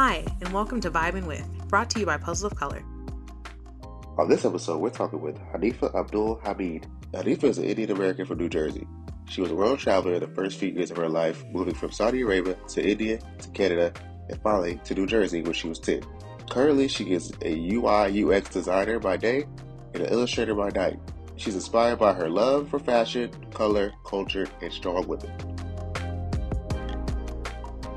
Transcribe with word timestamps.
Hi, 0.00 0.24
and 0.40 0.52
welcome 0.52 0.80
to 0.82 0.92
Vibing 0.92 1.26
With, 1.26 1.44
brought 1.66 1.90
to 1.90 1.98
you 1.98 2.06
by 2.06 2.18
Puzzle 2.18 2.46
of 2.46 2.54
Color. 2.54 2.84
On 4.16 4.28
this 4.28 4.44
episode, 4.44 4.78
we're 4.78 4.90
talking 4.90 5.20
with 5.20 5.36
Hanifa 5.52 5.92
Abdul 5.92 6.40
Hamid. 6.44 6.86
Hanifa 7.12 7.42
is 7.42 7.58
an 7.58 7.64
Indian 7.64 7.90
American 7.90 8.24
from 8.24 8.38
New 8.38 8.48
Jersey. 8.48 8.86
She 9.28 9.40
was 9.40 9.50
a 9.50 9.56
world 9.56 9.80
traveler 9.80 10.14
in 10.14 10.20
the 10.20 10.28
first 10.28 10.60
few 10.60 10.68
years 10.68 10.92
of 10.92 10.98
her 10.98 11.08
life, 11.08 11.44
moving 11.50 11.74
from 11.74 11.90
Saudi 11.90 12.20
Arabia 12.20 12.54
to 12.68 12.88
India 12.88 13.18
to 13.40 13.48
Canada 13.48 13.92
and 14.28 14.40
finally 14.40 14.80
to 14.84 14.94
New 14.94 15.08
Jersey 15.08 15.42
when 15.42 15.52
she 15.52 15.66
was 15.66 15.80
10. 15.80 16.04
Currently, 16.48 16.86
she 16.86 17.10
is 17.10 17.32
a 17.42 17.72
UI 17.72 18.22
UX 18.22 18.50
designer 18.50 19.00
by 19.00 19.16
day 19.16 19.46
and 19.94 20.04
an 20.04 20.12
illustrator 20.12 20.54
by 20.54 20.68
night. 20.68 21.00
She's 21.34 21.56
inspired 21.56 21.98
by 21.98 22.12
her 22.12 22.30
love 22.30 22.68
for 22.68 22.78
fashion, 22.78 23.32
color, 23.52 23.92
culture, 24.06 24.46
and 24.62 24.72
strong 24.72 25.08
women. 25.08 25.57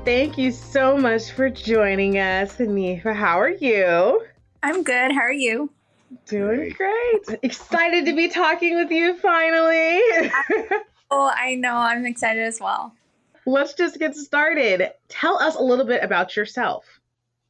Thank 0.04 0.36
you 0.36 0.50
so 0.50 0.96
much 0.96 1.30
for 1.30 1.48
joining 1.48 2.18
us, 2.18 2.56
Hanifa. 2.56 3.14
How 3.14 3.40
are 3.40 3.50
you? 3.50 4.20
I'm 4.60 4.82
good. 4.82 5.12
How 5.12 5.20
are 5.20 5.32
you? 5.32 5.70
Doing 6.26 6.74
great. 6.76 7.38
Excited 7.44 8.06
to 8.06 8.12
be 8.12 8.26
talking 8.26 8.74
with 8.74 8.90
you 8.90 9.16
finally. 9.18 10.00
oh, 11.12 11.32
I 11.32 11.54
know. 11.54 11.76
I'm 11.76 12.04
excited 12.04 12.42
as 12.42 12.58
well. 12.60 12.92
Let's 13.46 13.74
just 13.74 14.00
get 14.00 14.16
started. 14.16 14.90
Tell 15.08 15.38
us 15.40 15.54
a 15.54 15.62
little 15.62 15.84
bit 15.84 16.02
about 16.02 16.34
yourself. 16.34 16.84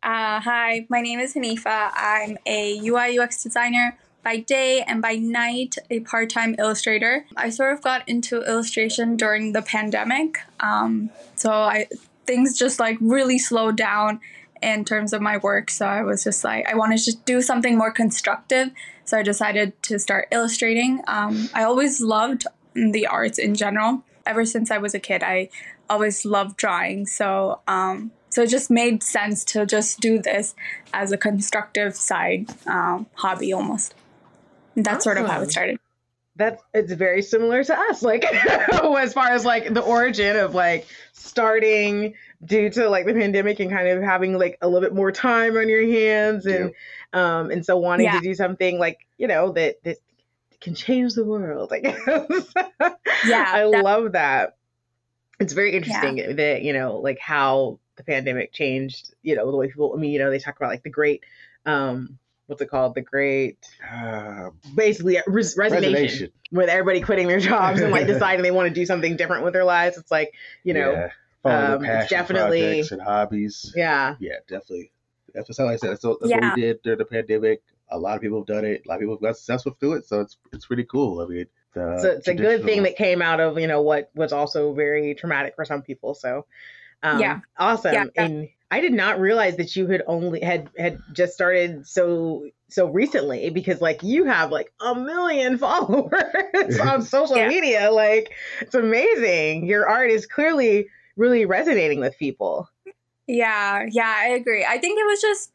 Uh, 0.02 0.38
hi, 0.38 0.86
my 0.90 1.00
name 1.00 1.20
is 1.20 1.32
Hanifa. 1.32 1.90
I'm 1.94 2.36
a 2.44 2.78
UI 2.80 3.18
UX 3.18 3.42
designer 3.42 3.96
by 4.22 4.36
day 4.36 4.82
and 4.82 5.00
by 5.00 5.14
night 5.14 5.76
a 5.88 6.00
part-time 6.00 6.54
illustrator. 6.58 7.24
I 7.34 7.48
sort 7.48 7.72
of 7.72 7.80
got 7.80 8.06
into 8.06 8.42
illustration 8.42 9.16
during 9.16 9.54
the 9.54 9.62
pandemic. 9.62 10.38
Um, 10.60 11.08
so 11.34 11.50
I 11.50 11.86
things 12.26 12.58
just 12.58 12.78
like 12.80 12.96
really 13.00 13.38
slowed 13.38 13.76
down 13.76 14.20
in 14.62 14.84
terms 14.84 15.12
of 15.12 15.20
my 15.20 15.38
work. 15.38 15.70
So 15.70 15.86
I 15.86 16.02
was 16.02 16.24
just 16.24 16.44
like, 16.44 16.66
I 16.68 16.74
wanted 16.74 16.98
to 17.00 17.16
do 17.24 17.42
something 17.42 17.76
more 17.76 17.90
constructive. 17.90 18.70
So 19.04 19.18
I 19.18 19.22
decided 19.22 19.80
to 19.84 19.98
start 19.98 20.28
illustrating. 20.30 21.02
Um, 21.08 21.48
I 21.52 21.64
always 21.64 22.00
loved 22.00 22.46
the 22.74 23.06
arts 23.06 23.38
in 23.38 23.54
general. 23.54 24.04
Ever 24.24 24.44
since 24.44 24.70
I 24.70 24.78
was 24.78 24.94
a 24.94 25.00
kid, 25.00 25.22
I 25.22 25.48
always 25.90 26.24
loved 26.24 26.56
drawing. 26.56 27.06
So, 27.06 27.60
um, 27.66 28.12
so 28.30 28.42
it 28.42 28.50
just 28.50 28.70
made 28.70 29.02
sense 29.02 29.44
to 29.46 29.66
just 29.66 30.00
do 30.00 30.20
this 30.20 30.54
as 30.94 31.10
a 31.10 31.18
constructive 31.18 31.96
side 31.96 32.46
um, 32.66 33.06
hobby 33.14 33.52
almost. 33.52 33.94
That's 34.76 34.88
awesome. 34.88 35.00
sort 35.00 35.18
of 35.18 35.26
how 35.28 35.42
it 35.42 35.50
started 35.50 35.78
that's 36.36 36.62
it's 36.72 36.92
very 36.92 37.20
similar 37.20 37.62
to 37.62 37.78
us 37.78 38.02
like 38.02 38.24
as 38.32 39.12
far 39.12 39.28
as 39.28 39.44
like 39.44 39.72
the 39.74 39.82
origin 39.82 40.36
of 40.36 40.54
like 40.54 40.86
starting 41.12 42.14
due 42.44 42.70
to 42.70 42.88
like 42.88 43.04
the 43.06 43.12
pandemic 43.12 43.60
and 43.60 43.70
kind 43.70 43.86
of 43.88 44.02
having 44.02 44.38
like 44.38 44.56
a 44.62 44.66
little 44.66 44.80
bit 44.80 44.94
more 44.94 45.12
time 45.12 45.56
on 45.56 45.68
your 45.68 45.86
hands 45.86 46.46
and 46.46 46.72
yeah. 47.12 47.38
um 47.38 47.50
and 47.50 47.64
so 47.64 47.76
wanting 47.76 48.06
yeah. 48.06 48.18
to 48.18 48.20
do 48.20 48.34
something 48.34 48.78
like 48.78 49.06
you 49.18 49.26
know 49.26 49.52
that 49.52 49.82
that 49.84 49.98
can 50.60 50.74
change 50.74 51.12
the 51.14 51.24
world 51.24 51.72
i 51.72 51.80
guess 51.80 52.00
yeah 53.26 53.44
i 53.48 53.68
that- 53.70 53.84
love 53.84 54.12
that 54.12 54.56
it's 55.38 55.52
very 55.52 55.74
interesting 55.74 56.16
yeah. 56.16 56.32
that 56.32 56.62
you 56.62 56.72
know 56.72 56.96
like 56.96 57.18
how 57.18 57.78
the 57.96 58.04
pandemic 58.04 58.52
changed 58.52 59.12
you 59.22 59.36
know 59.36 59.50
the 59.50 59.56
way 59.56 59.66
people 59.66 59.92
i 59.94 59.98
mean 59.98 60.12
you 60.12 60.18
know 60.18 60.30
they 60.30 60.38
talk 60.38 60.56
about 60.56 60.70
like 60.70 60.82
the 60.82 60.90
great 60.90 61.22
um 61.66 62.18
what's 62.52 62.62
it 62.62 62.70
called? 62.70 62.94
The 62.94 63.00
great, 63.00 63.58
uh, 63.90 64.50
basically 64.74 65.18
res- 65.26 65.56
resignation, 65.56 65.92
resignation, 65.94 66.32
with 66.52 66.68
everybody 66.68 67.00
quitting 67.00 67.28
their 67.28 67.40
jobs 67.40 67.80
and 67.80 67.90
like 67.90 68.06
deciding 68.06 68.42
they 68.42 68.50
want 68.50 68.68
to 68.68 68.74
do 68.74 68.84
something 68.84 69.16
different 69.16 69.42
with 69.42 69.54
their 69.54 69.64
lives. 69.64 69.96
It's 69.96 70.10
like 70.10 70.34
you 70.62 70.74
know, 70.74 71.10
yeah. 71.44 71.74
um, 71.74 71.84
it's 71.84 72.10
definitely 72.10 72.80
and 72.90 73.00
hobbies. 73.00 73.72
Yeah, 73.74 74.16
yeah, 74.20 74.36
definitely. 74.48 74.92
That's 75.34 75.48
what 75.48 75.64
like 75.64 75.74
I 75.74 75.76
said. 75.76 75.90
That's, 75.92 76.02
that's 76.02 76.16
yeah. 76.26 76.48
what 76.48 76.56
we 76.56 76.62
did 76.62 76.82
during 76.82 76.98
the 76.98 77.06
pandemic. 77.06 77.62
A 77.90 77.98
lot 77.98 78.16
of 78.16 78.22
people 78.22 78.38
have 78.38 78.46
done 78.46 78.64
it. 78.64 78.82
A 78.84 78.88
lot 78.88 78.94
of 78.94 79.00
people 79.00 79.14
have 79.14 79.22
got 79.22 79.36
successful 79.36 79.76
through 79.80 79.94
it. 79.94 80.06
So 80.06 80.20
it's 80.20 80.36
it's 80.52 80.66
pretty 80.66 80.84
cool. 80.84 81.20
I 81.20 81.26
mean, 81.26 81.46
uh, 81.74 81.98
so 81.98 82.10
it's 82.10 82.28
a 82.28 82.34
good 82.34 82.64
thing 82.64 82.82
that 82.82 82.96
came 82.96 83.22
out 83.22 83.40
of 83.40 83.58
you 83.58 83.66
know 83.66 83.80
what 83.80 84.10
was 84.14 84.32
also 84.32 84.74
very 84.74 85.14
traumatic 85.14 85.54
for 85.56 85.64
some 85.64 85.80
people. 85.80 86.14
So 86.14 86.44
um, 87.02 87.20
yeah, 87.20 87.40
awesome. 87.58 87.94
Yeah, 87.94 88.04
and 88.16 88.48
I 88.70 88.80
did 88.80 88.92
not 88.92 89.20
realize 89.20 89.56
that 89.56 89.76
you 89.76 89.86
had 89.86 90.02
only 90.06 90.40
had 90.40 90.70
had 90.78 90.98
just 91.12 91.34
started 91.34 91.86
so 91.86 92.48
so 92.70 92.88
recently 92.88 93.50
because 93.50 93.80
like 93.80 94.02
you 94.02 94.24
have 94.24 94.50
like 94.50 94.72
a 94.80 94.94
million 94.94 95.58
followers 95.58 96.78
on 96.80 97.02
social 97.02 97.36
yeah. 97.36 97.48
media. 97.48 97.90
Like 97.90 98.32
it's 98.60 98.74
amazing. 98.74 99.66
Your 99.66 99.88
art 99.88 100.10
is 100.10 100.26
clearly 100.26 100.86
really 101.16 101.44
resonating 101.44 102.00
with 102.00 102.16
people. 102.18 102.68
Yeah, 103.26 103.86
yeah, 103.90 104.14
I 104.18 104.28
agree. 104.28 104.64
I 104.64 104.78
think 104.78 104.98
it 104.98 105.06
was 105.06 105.20
just 105.20 105.52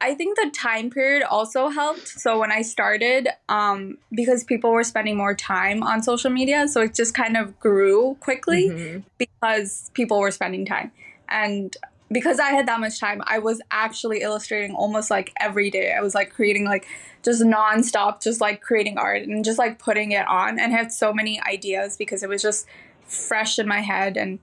I 0.00 0.14
think 0.14 0.36
the 0.36 0.50
time 0.54 0.90
period 0.90 1.22
also 1.22 1.68
helped. 1.68 2.06
So 2.06 2.38
when 2.38 2.52
I 2.52 2.62
started, 2.62 3.28
um, 3.48 3.96
because 4.12 4.44
people 4.44 4.70
were 4.70 4.84
spending 4.84 5.16
more 5.16 5.34
time 5.34 5.82
on 5.82 6.02
social 6.02 6.30
media, 6.30 6.68
so 6.68 6.82
it 6.82 6.94
just 6.94 7.14
kind 7.14 7.36
of 7.36 7.58
grew 7.58 8.16
quickly 8.20 8.68
mm-hmm. 8.68 8.98
because 9.16 9.90
people 9.94 10.20
were 10.20 10.30
spending 10.30 10.66
time. 10.66 10.92
And 11.28 11.74
because 12.12 12.38
I 12.38 12.50
had 12.50 12.68
that 12.68 12.78
much 12.78 13.00
time, 13.00 13.22
I 13.26 13.38
was 13.38 13.60
actually 13.70 14.20
illustrating 14.20 14.74
almost 14.74 15.10
like 15.10 15.32
every 15.40 15.70
day. 15.70 15.92
I 15.92 16.02
was 16.02 16.14
like 16.14 16.30
creating 16.30 16.64
like 16.64 16.86
just 17.22 17.42
nonstop, 17.42 18.22
just 18.22 18.40
like 18.40 18.60
creating 18.60 18.98
art 18.98 19.22
and 19.22 19.44
just 19.44 19.58
like 19.58 19.78
putting 19.78 20.12
it 20.12 20.28
on 20.28 20.60
and 20.60 20.72
had 20.72 20.92
so 20.92 21.12
many 21.12 21.40
ideas 21.42 21.96
because 21.96 22.22
it 22.22 22.28
was 22.28 22.42
just 22.42 22.66
fresh 23.06 23.58
in 23.58 23.66
my 23.66 23.80
head 23.80 24.16
and 24.16 24.40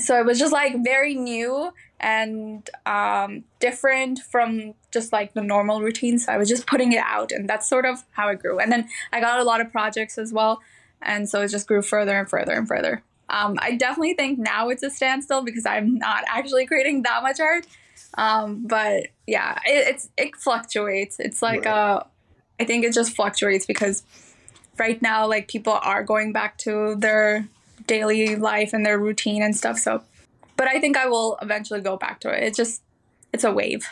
so 0.00 0.18
it 0.18 0.24
was 0.24 0.38
just 0.38 0.52
like 0.52 0.82
very 0.84 1.14
new 1.14 1.72
and 2.00 2.68
um, 2.84 3.44
different 3.58 4.18
from 4.18 4.74
just 4.92 5.12
like 5.12 5.34
the 5.34 5.42
normal 5.42 5.80
routine. 5.80 6.18
So 6.18 6.32
I 6.32 6.36
was 6.36 6.48
just 6.48 6.66
putting 6.66 6.92
it 6.92 7.02
out, 7.04 7.32
and 7.32 7.48
that's 7.48 7.68
sort 7.68 7.86
of 7.86 8.04
how 8.12 8.28
it 8.28 8.40
grew. 8.40 8.58
And 8.58 8.70
then 8.70 8.88
I 9.12 9.20
got 9.20 9.40
a 9.40 9.44
lot 9.44 9.60
of 9.60 9.72
projects 9.72 10.18
as 10.18 10.32
well, 10.32 10.60
and 11.02 11.28
so 11.28 11.42
it 11.42 11.48
just 11.48 11.66
grew 11.66 11.82
further 11.82 12.18
and 12.18 12.28
further 12.28 12.52
and 12.52 12.68
further. 12.68 13.02
Um, 13.28 13.56
I 13.60 13.76
definitely 13.76 14.14
think 14.14 14.38
now 14.38 14.68
it's 14.68 14.82
a 14.82 14.90
standstill 14.90 15.42
because 15.42 15.66
I'm 15.66 15.96
not 15.96 16.24
actually 16.28 16.66
creating 16.66 17.02
that 17.02 17.22
much 17.22 17.40
art. 17.40 17.66
Um, 18.14 18.66
but 18.66 19.08
yeah, 19.26 19.58
it, 19.64 19.88
it's 19.88 20.08
it 20.16 20.36
fluctuates. 20.36 21.18
It's 21.18 21.42
like 21.42 21.64
right. 21.64 21.74
uh, 21.74 22.02
I 22.60 22.64
think 22.64 22.84
it 22.84 22.94
just 22.94 23.14
fluctuates 23.14 23.66
because 23.66 24.04
right 24.78 25.00
now 25.02 25.26
like 25.26 25.48
people 25.48 25.78
are 25.82 26.02
going 26.02 26.32
back 26.32 26.58
to 26.58 26.94
their 26.96 27.48
daily 27.86 28.36
life 28.36 28.72
and 28.72 28.84
their 28.84 28.98
routine 28.98 29.42
and 29.42 29.56
stuff. 29.56 29.78
So, 29.78 30.02
but 30.56 30.68
I 30.68 30.80
think 30.80 30.96
I 30.96 31.06
will 31.06 31.38
eventually 31.42 31.80
go 31.80 31.96
back 31.96 32.20
to 32.20 32.30
it. 32.30 32.42
It's 32.42 32.56
just 32.56 32.82
it's 33.32 33.44
a 33.44 33.52
wave. 33.52 33.88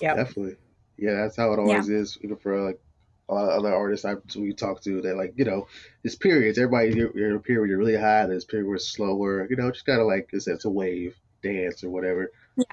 Yeah, 0.00 0.14
definitely. 0.14 0.56
Yeah, 0.96 1.14
that's 1.14 1.36
how 1.36 1.52
it 1.52 1.58
always 1.58 1.88
yeah. 1.88 1.96
is. 1.96 2.18
Even 2.22 2.36
for 2.36 2.60
like 2.60 2.80
a 3.28 3.34
lot 3.34 3.48
of 3.48 3.58
other 3.58 3.74
artists 3.74 4.04
I 4.04 4.14
we 4.36 4.52
talk 4.52 4.82
to, 4.82 5.00
they 5.00 5.12
like 5.12 5.34
you 5.36 5.44
know, 5.44 5.66
it's 6.04 6.14
periods. 6.14 6.58
Everybody, 6.58 6.94
you're, 6.94 7.16
you're 7.16 7.30
in 7.30 7.36
a 7.36 7.40
period 7.40 7.60
where 7.60 7.68
you're 7.68 7.78
really 7.78 7.96
high. 7.96 8.26
There's 8.26 8.44
period 8.44 8.66
where 8.66 8.76
it's 8.76 8.88
slower. 8.88 9.46
You 9.48 9.56
know, 9.56 9.70
just 9.70 9.86
kind 9.86 10.00
of 10.00 10.06
like 10.06 10.30
it's, 10.32 10.46
it's 10.46 10.64
a 10.64 10.70
wave 10.70 11.16
dance 11.42 11.82
or 11.84 11.90
whatever. 11.90 12.30
Yeah. 12.56 12.64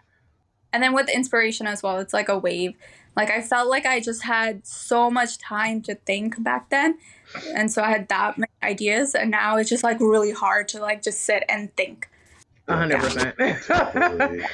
And 0.71 0.81
then 0.81 0.93
with 0.93 1.09
inspiration 1.09 1.67
as 1.67 1.83
well, 1.83 1.99
it's 1.99 2.13
like 2.13 2.29
a 2.29 2.37
wave. 2.37 2.75
Like 3.15 3.29
I 3.29 3.41
felt 3.41 3.69
like 3.69 3.85
I 3.85 3.99
just 3.99 4.23
had 4.23 4.65
so 4.65 5.11
much 5.11 5.37
time 5.37 5.81
to 5.83 5.93
think 5.93 6.41
back 6.43 6.69
then, 6.69 6.97
and 7.53 7.71
so 7.71 7.83
I 7.83 7.91
had 7.91 8.07
that 8.09 8.39
many 8.39 8.51
ideas, 8.63 9.13
and 9.13 9.29
now 9.29 9.57
it's 9.57 9.69
just 9.69 9.83
like 9.83 9.99
really 9.99 10.31
hard 10.31 10.67
to 10.69 10.79
like 10.79 11.03
just 11.03 11.21
sit 11.21 11.43
and 11.47 11.75
think. 11.75 12.09
Hundred 12.67 12.99
percent. 12.99 13.35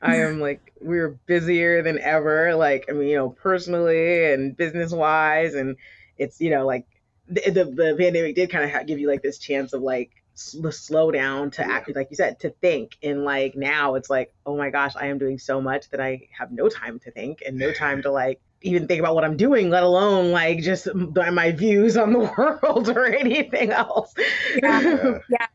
I 0.00 0.16
am 0.16 0.40
like 0.40 0.72
we're 0.80 1.18
busier 1.26 1.82
than 1.82 1.98
ever. 1.98 2.54
Like 2.54 2.86
I 2.88 2.92
mean, 2.92 3.08
you 3.08 3.16
know, 3.16 3.30
personally 3.30 4.32
and 4.32 4.56
business 4.56 4.92
wise, 4.92 5.54
and 5.54 5.76
it's 6.16 6.40
you 6.40 6.50
know 6.50 6.66
like 6.66 6.86
the 7.28 7.50
the, 7.50 7.64
the 7.64 7.96
pandemic 7.98 8.34
did 8.34 8.50
kind 8.50 8.70
of 8.70 8.86
give 8.86 8.98
you 8.98 9.08
like 9.08 9.22
this 9.22 9.38
chance 9.38 9.72
of 9.72 9.82
like 9.82 10.10
the 10.60 10.70
slow 10.70 11.10
down 11.10 11.50
to 11.50 11.66
act 11.66 11.94
like 11.96 12.08
you 12.10 12.16
said 12.16 12.38
to 12.38 12.50
think 12.50 12.96
and 13.02 13.24
like 13.24 13.56
now 13.56 13.96
it's 13.96 14.08
like 14.08 14.32
oh 14.46 14.56
my 14.56 14.70
gosh 14.70 14.94
i 14.94 15.06
am 15.06 15.18
doing 15.18 15.36
so 15.36 15.60
much 15.60 15.90
that 15.90 16.00
i 16.00 16.28
have 16.30 16.52
no 16.52 16.68
time 16.68 17.00
to 17.00 17.10
think 17.10 17.42
and 17.44 17.58
no 17.58 17.72
time 17.72 18.02
to 18.02 18.10
like 18.12 18.40
even 18.62 18.86
think 18.86 19.00
about 19.00 19.16
what 19.16 19.24
i'm 19.24 19.36
doing 19.36 19.68
let 19.68 19.82
alone 19.82 20.30
like 20.30 20.60
just 20.60 20.86
my 20.94 21.50
views 21.50 21.96
on 21.96 22.12
the 22.12 22.20
world 22.62 22.88
or 22.88 23.06
anything 23.06 23.72
else 23.72 24.14
yeah, 24.62 25.18
yeah. 25.28 25.46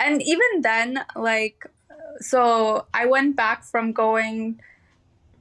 And 0.00 0.20
even 0.22 0.62
then 0.62 1.04
like 1.14 1.66
so 2.18 2.86
I 2.92 3.06
went 3.06 3.36
back 3.36 3.64
from 3.64 3.92
going 3.92 4.60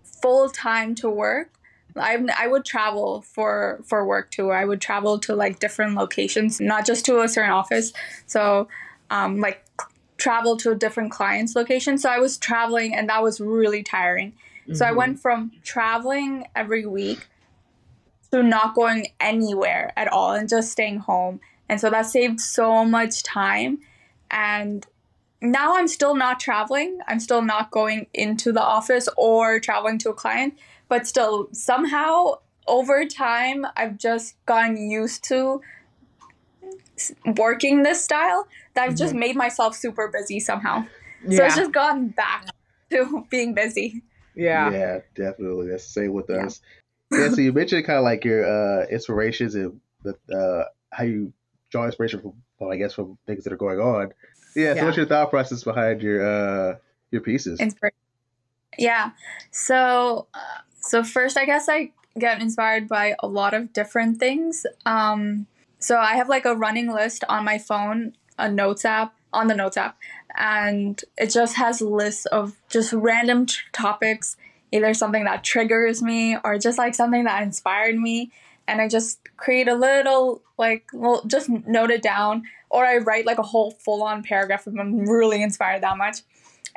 full 0.04 0.50
time 0.50 0.96
to 0.96 1.10
work. 1.10 1.54
I 1.96 2.24
I 2.38 2.48
would 2.48 2.66
travel 2.66 3.22
for 3.22 3.82
for 3.86 4.06
work 4.06 4.32
too. 4.32 4.52
I 4.52 4.66
would 4.66 4.82
travel 4.82 5.20
to 5.20 5.36
like 5.36 5.60
different 5.60 5.96
locations, 5.96 6.60
not 6.60 6.86
just 6.86 7.06
to 7.06 7.22
a 7.22 7.28
certain 7.28 7.52
office. 7.52 7.94
So, 8.28 8.68
um, 9.10 9.40
like 9.40 9.66
travel 10.18 10.58
to 10.58 10.72
a 10.72 10.76
different 10.76 11.12
client's 11.12 11.56
location. 11.56 11.98
So 11.98 12.10
I 12.10 12.20
was 12.20 12.38
traveling, 12.38 12.94
and 12.94 13.10
that 13.10 13.24
was 13.24 13.42
really 13.42 13.84
tiring. 13.84 14.32
Mm-hmm. 14.32 14.76
So 14.76 14.86
I 14.86 14.90
mm-hmm. 14.90 14.98
went 14.98 15.20
from 15.20 15.52
traveling 15.64 16.46
every 16.56 16.86
week 16.86 17.28
to 18.32 18.44
not 18.44 18.76
going 18.76 19.08
anywhere 19.20 19.92
at 19.98 20.08
all 20.08 20.34
and 20.34 20.48
just 20.48 20.72
staying 20.72 21.00
home. 21.00 21.40
And 21.68 21.82
so 21.82 21.90
that 21.90 22.06
saved 22.06 22.40
so 22.40 22.86
much 22.86 23.24
time 23.24 23.80
and 24.32 24.86
now 25.42 25.78
I'm 25.78 25.88
still 25.88 26.16
not 26.16 26.40
traveling. 26.40 27.00
I'm 27.08 27.20
still 27.20 27.42
not 27.42 27.72
going 27.72 28.08
into 28.14 28.52
the 28.52 28.62
office 28.62 29.08
or 29.18 29.60
traveling 29.60 29.98
to 30.00 30.10
a 30.10 30.14
client, 30.14 30.58
but 30.88 31.08
still 31.08 31.48
somehow 31.54 32.40
over 32.68 33.06
time 33.06 33.66
I've 33.76 33.98
just 33.98 34.36
gotten 34.46 34.78
used 34.90 35.24
to 35.26 35.62
working 37.38 37.84
this 37.84 38.04
style 38.04 38.48
that 38.74 38.84
I've 38.84 38.96
just 38.96 39.12
mm-hmm. 39.12 39.20
made 39.20 39.36
myself 39.36 39.76
super 39.76 40.10
busy 40.10 40.40
somehow. 40.40 40.86
Yeah. 41.28 41.38
So 41.38 41.46
it's 41.46 41.56
just 41.56 41.72
gone 41.72 42.10
back 42.10 42.48
to 42.92 43.26
being 43.30 43.54
busy. 43.54 44.04
Yeah. 44.36 44.72
Yeah, 44.72 45.00
definitely. 45.16 45.70
That's 45.70 45.86
the 45.86 46.02
same 46.02 46.14
with 46.14 46.28
yeah. 46.30 46.46
us. 46.46 46.62
Yeah, 47.12 47.30
so 47.30 47.42
you 47.42 47.54
mentioned 47.54 47.86
kind 47.86 47.98
of 47.98 48.04
like 48.04 48.24
your 48.24 48.46
uh, 48.46 48.86
inspirations 48.86 49.56
and 49.56 49.80
the, 50.04 50.16
uh, 50.32 50.66
how 50.92 51.04
you 51.06 51.34
draw 51.72 51.86
inspiration 51.86 52.20
from, 52.22 52.34
well, 52.60 52.72
I 52.72 52.78
guess, 52.78 52.94
from 52.94 53.18
things 53.26 53.44
that 53.46 53.54
are 53.54 53.58
going 53.58 53.80
on. 53.80 54.14
Yeah, 54.56 54.74
so 54.74 54.76
yeah. 54.76 54.86
what's 54.86 54.98
your 54.98 55.06
thought 55.06 55.30
process 55.30 55.64
behind 55.64 56.02
your 56.02 56.26
uh, 56.26 56.76
your 57.12 57.22
pieces? 57.22 57.60
Inspir- 57.60 57.92
yeah. 58.78 59.12
So, 59.52 60.28
uh, 60.34 60.62
so 60.80 61.04
first, 61.04 61.38
I 61.38 61.46
guess 61.46 61.68
I 61.70 61.92
get 62.18 62.42
inspired 62.42 62.88
by 62.88 63.16
a 63.20 63.28
lot 63.28 63.54
of 63.54 63.74
different 63.74 64.20
things. 64.20 64.66
Um, 64.86 65.48
so 65.80 65.98
I 65.98 66.16
have 66.16 66.30
like 66.30 66.46
a 66.46 66.56
running 66.56 66.92
list 66.92 67.24
on 67.30 67.46
my 67.46 67.58
phone, 67.58 68.14
a 68.38 68.50
notes 68.50 68.86
app 68.86 69.16
on 69.32 69.48
the 69.48 69.56
notes 69.56 69.78
app, 69.78 69.98
and 70.36 71.02
it 71.18 71.28
just 71.28 71.56
has 71.56 71.82
lists 71.82 72.26
of 72.28 72.58
just 72.70 72.92
random 72.94 73.46
t- 73.46 73.56
topics, 73.72 74.36
either 74.72 74.94
something 74.94 75.24
that 75.24 75.44
triggers 75.44 76.02
me 76.02 76.38
or 76.44 76.58
just 76.58 76.78
like 76.78 76.96
something 76.96 77.24
that 77.24 77.44
inspired 77.44 77.96
me. 77.96 78.32
And 78.70 78.82
I 78.82 78.88
just 78.88 79.20
create 79.38 79.68
a 79.68 79.76
little 79.76 80.42
like 80.58 80.86
well 80.94 81.24
just 81.26 81.50
note 81.50 81.92
it 81.92 82.02
down 82.02 82.44
or 82.70 82.86
I 82.86 82.98
write 82.98 83.26
like 83.26 83.40
a 83.40 83.44
whole 83.44 83.72
full 83.72 84.04
on 84.04 84.24
paragraph 84.24 84.68
if 84.68 84.78
I'm 84.80 85.10
really 85.10 85.42
inspired 85.42 85.84
that 85.84 85.98
much. 85.98 86.20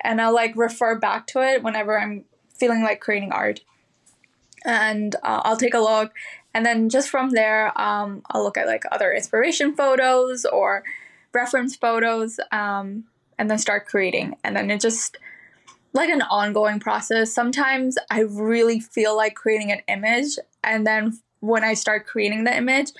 And 0.03 0.21
I'll 0.21 0.35
like 0.35 0.57
refer 0.57 0.99
back 0.99 1.27
to 1.29 1.43
it 1.43 1.63
whenever 1.63 1.99
I'm 1.99 2.25
feeling 2.55 2.83
like 2.83 3.01
creating 3.01 3.33
art. 3.33 3.61
And 4.65 5.15
uh, 5.17 5.43
I'll 5.45 5.57
take 5.57 5.75
a 5.75 5.81
look. 5.81 6.13
And 6.55 6.65
then 6.65 6.89
just 6.89 7.09
from 7.09 7.31
there, 7.31 7.79
um, 7.81 8.23
I'll 8.31 8.43
look 8.43 8.57
at 8.57 8.67
like 8.67 8.85
other 8.91 9.13
inspiration 9.13 9.75
photos 9.75 10.45
or 10.45 10.85
reference 11.33 11.77
photos 11.77 12.39
um, 12.53 13.05
and 13.39 13.51
then 13.51 13.59
start 13.59 13.87
creating. 13.87 14.37
And 14.45 14.57
then 14.57 14.71
it 14.71 14.81
just 14.81 15.17
like 15.93 16.09
an 16.09 16.23
ongoing 16.23 16.81
process. 16.81 17.35
Sometimes 17.35 17.99
I 18.11 18.21
really 18.21 18.81
feel 18.81 19.17
like 19.17 19.35
creating 19.35 19.73
an 19.73 19.81
image. 19.89 20.39
And 20.65 20.87
then 20.87 21.19
when 21.43 21.65
I 21.65 21.75
start 21.75 22.07
creating 22.07 22.45
the 22.45 22.57
image, 22.57 22.93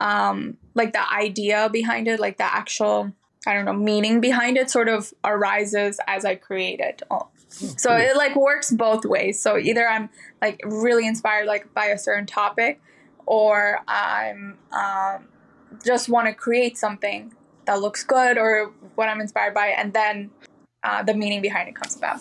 um, 0.00 0.58
like 0.74 0.92
the 0.92 1.12
idea 1.12 1.68
behind 1.72 2.06
it, 2.06 2.20
like 2.20 2.36
the 2.36 2.44
actual, 2.44 3.10
I 3.46 3.54
don't 3.54 3.64
know, 3.64 3.72
meaning 3.72 4.20
behind 4.20 4.58
it 4.58 4.70
sort 4.70 4.88
of 4.88 5.12
arises 5.24 5.98
as 6.06 6.24
I 6.24 6.34
create 6.34 6.78
it. 6.78 7.02
Oh, 7.10 7.28
so 7.48 7.88
cool. 7.88 7.98
it 7.98 8.16
like 8.16 8.36
works 8.36 8.70
both 8.70 9.06
ways. 9.06 9.40
So 9.40 9.56
either 9.56 9.88
I'm 9.88 10.10
like 10.42 10.60
really 10.64 11.06
inspired 11.06 11.46
like 11.46 11.72
by 11.72 11.86
a 11.86 11.98
certain 11.98 12.26
topic 12.26 12.82
or 13.24 13.80
I'm 13.88 14.58
um, 14.72 15.28
just 15.84 16.10
want 16.10 16.28
to 16.28 16.34
create 16.34 16.76
something 16.76 17.32
that 17.64 17.80
looks 17.80 18.04
good 18.04 18.36
or 18.36 18.72
what 18.94 19.08
I'm 19.08 19.22
inspired 19.22 19.54
by 19.54 19.68
and 19.68 19.94
then 19.94 20.30
uh, 20.82 21.02
the 21.02 21.14
meaning 21.14 21.40
behind 21.40 21.68
it 21.68 21.74
comes 21.74 21.96
about. 21.96 22.20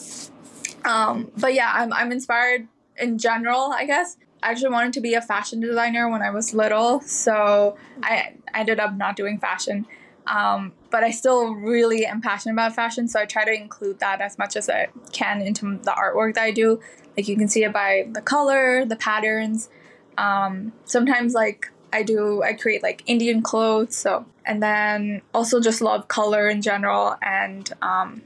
Um, 0.85 1.31
but 1.37 1.53
yeah, 1.53 1.71
I'm, 1.73 1.91
I'm 1.91 2.13
inspired 2.13 2.69
in 2.97 3.17
general, 3.17 3.73
I 3.73 3.85
guess, 3.85 4.15
I 4.45 4.51
actually 4.51 4.69
wanted 4.69 4.93
to 4.93 5.01
be 5.01 5.15
a 5.15 5.21
fashion 5.21 5.59
designer 5.59 6.07
when 6.07 6.21
I 6.21 6.29
was 6.29 6.53
little, 6.53 7.01
so 7.01 7.77
I 8.03 8.33
ended 8.53 8.79
up 8.79 8.93
not 8.93 9.15
doing 9.15 9.39
fashion. 9.39 9.87
Um, 10.27 10.73
but 10.91 11.03
I 11.03 11.09
still 11.09 11.55
really 11.55 12.05
am 12.05 12.21
passionate 12.21 12.53
about 12.53 12.75
fashion, 12.75 13.07
so 13.07 13.19
I 13.19 13.25
try 13.25 13.43
to 13.43 13.51
include 13.51 13.99
that 14.01 14.21
as 14.21 14.37
much 14.37 14.55
as 14.55 14.69
I 14.69 14.89
can 15.11 15.41
into 15.41 15.79
the 15.79 15.91
artwork 15.91 16.35
that 16.35 16.43
I 16.43 16.51
do. 16.51 16.79
Like 17.17 17.27
you 17.27 17.35
can 17.35 17.47
see 17.47 17.63
it 17.63 17.73
by 17.73 18.07
the 18.11 18.21
color, 18.21 18.85
the 18.85 18.95
patterns. 18.95 19.67
Um, 20.15 20.73
sometimes 20.85 21.33
like 21.33 21.71
I 21.91 22.03
do, 22.03 22.43
I 22.43 22.53
create 22.53 22.83
like 22.83 23.01
Indian 23.07 23.41
clothes. 23.41 23.95
So 23.95 24.27
and 24.45 24.61
then 24.61 25.23
also 25.33 25.59
just 25.59 25.81
love 25.81 26.07
color 26.07 26.47
in 26.47 26.61
general, 26.61 27.17
and 27.23 27.67
um, 27.81 28.21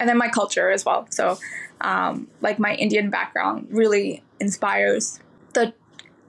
and 0.00 0.08
then 0.08 0.18
my 0.18 0.28
culture 0.28 0.72
as 0.72 0.84
well. 0.84 1.06
So 1.10 1.38
um, 1.80 2.26
like 2.40 2.58
my 2.58 2.74
Indian 2.74 3.08
background 3.08 3.68
really 3.70 4.24
inspires 4.40 5.20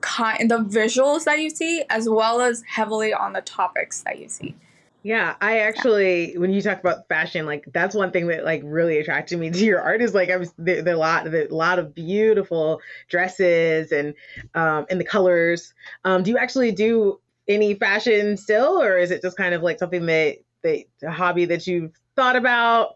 kind 0.06 0.52
the 0.52 0.60
visuals 0.60 1.24
that 1.24 1.40
you 1.40 1.50
see 1.50 1.84
as 1.90 2.08
well 2.08 2.40
as 2.40 2.64
heavily 2.68 3.12
on 3.12 3.34
the 3.34 3.42
topics 3.42 4.04
that 4.04 4.20
you 4.20 4.30
see. 4.30 4.56
Yeah, 5.02 5.36
I 5.42 5.60
actually, 5.60 6.34
yeah. 6.34 6.40
when 6.40 6.52
you 6.52 6.62
talk 6.62 6.80
about 6.80 7.08
fashion, 7.08 7.46
like 7.46 7.66
that's 7.74 7.94
one 7.96 8.12
thing 8.12 8.28
that 8.28 8.44
like 8.44 8.62
really 8.64 9.00
attracted 9.00 9.40
me 9.40 9.50
to 9.50 9.66
your 9.66 9.82
art 9.82 10.02
is 10.02 10.14
like 10.14 10.30
I 10.30 10.38
was 10.38 10.54
there 10.58 10.88
a 10.88 10.98
lot, 10.98 11.30
there, 11.30 11.48
a 11.48 11.54
lot 11.54 11.80
of 11.80 11.94
beautiful 11.94 12.82
dresses 13.08 13.92
and 13.92 14.14
um 14.54 14.86
and 14.90 15.00
the 15.00 15.06
colors. 15.06 15.74
Um, 16.06 16.24
do 16.24 16.32
you 16.32 16.38
actually 16.38 16.72
do 16.72 17.20
any 17.48 17.76
fashion 17.76 18.38
still, 18.38 18.82
or 18.82 18.98
is 18.98 19.12
it 19.12 19.22
just 19.22 19.38
kind 19.38 19.54
of 19.54 19.62
like 19.62 19.80
something 19.80 20.06
that 20.06 20.38
that 20.64 20.86
a 21.04 21.12
hobby 21.12 21.46
that 21.46 21.68
you've 21.68 21.94
thought 22.16 22.36
about? 22.36 22.96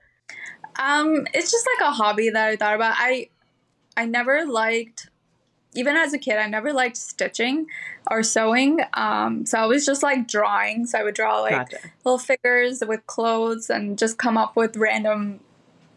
Um, 0.79 1.27
it's 1.33 1.51
just 1.51 1.67
like 1.77 1.89
a 1.89 1.91
hobby 1.91 2.29
that 2.29 2.47
I 2.47 2.55
thought 2.55 2.75
about. 2.75 2.95
I 2.97 3.29
I 3.97 4.05
never 4.05 4.45
liked 4.45 5.08
even 5.73 5.95
as 5.95 6.13
a 6.13 6.17
kid, 6.17 6.37
I 6.37 6.47
never 6.47 6.73
liked 6.73 6.97
stitching 6.97 7.67
or 8.09 8.23
sewing. 8.23 8.79
Um, 8.93 9.45
so 9.45 9.59
I 9.59 9.65
was 9.65 9.85
just 9.85 10.01
like 10.01 10.27
drawing. 10.27 10.85
So 10.85 10.99
I 10.99 11.03
would 11.03 11.15
draw 11.15 11.41
like 11.41 11.51
gotcha. 11.51 11.77
little 12.03 12.17
figures 12.17 12.81
with 12.85 13.05
clothes 13.07 13.69
and 13.69 13.97
just 13.97 14.17
come 14.17 14.37
up 14.37 14.55
with 14.55 14.75
random 14.77 15.39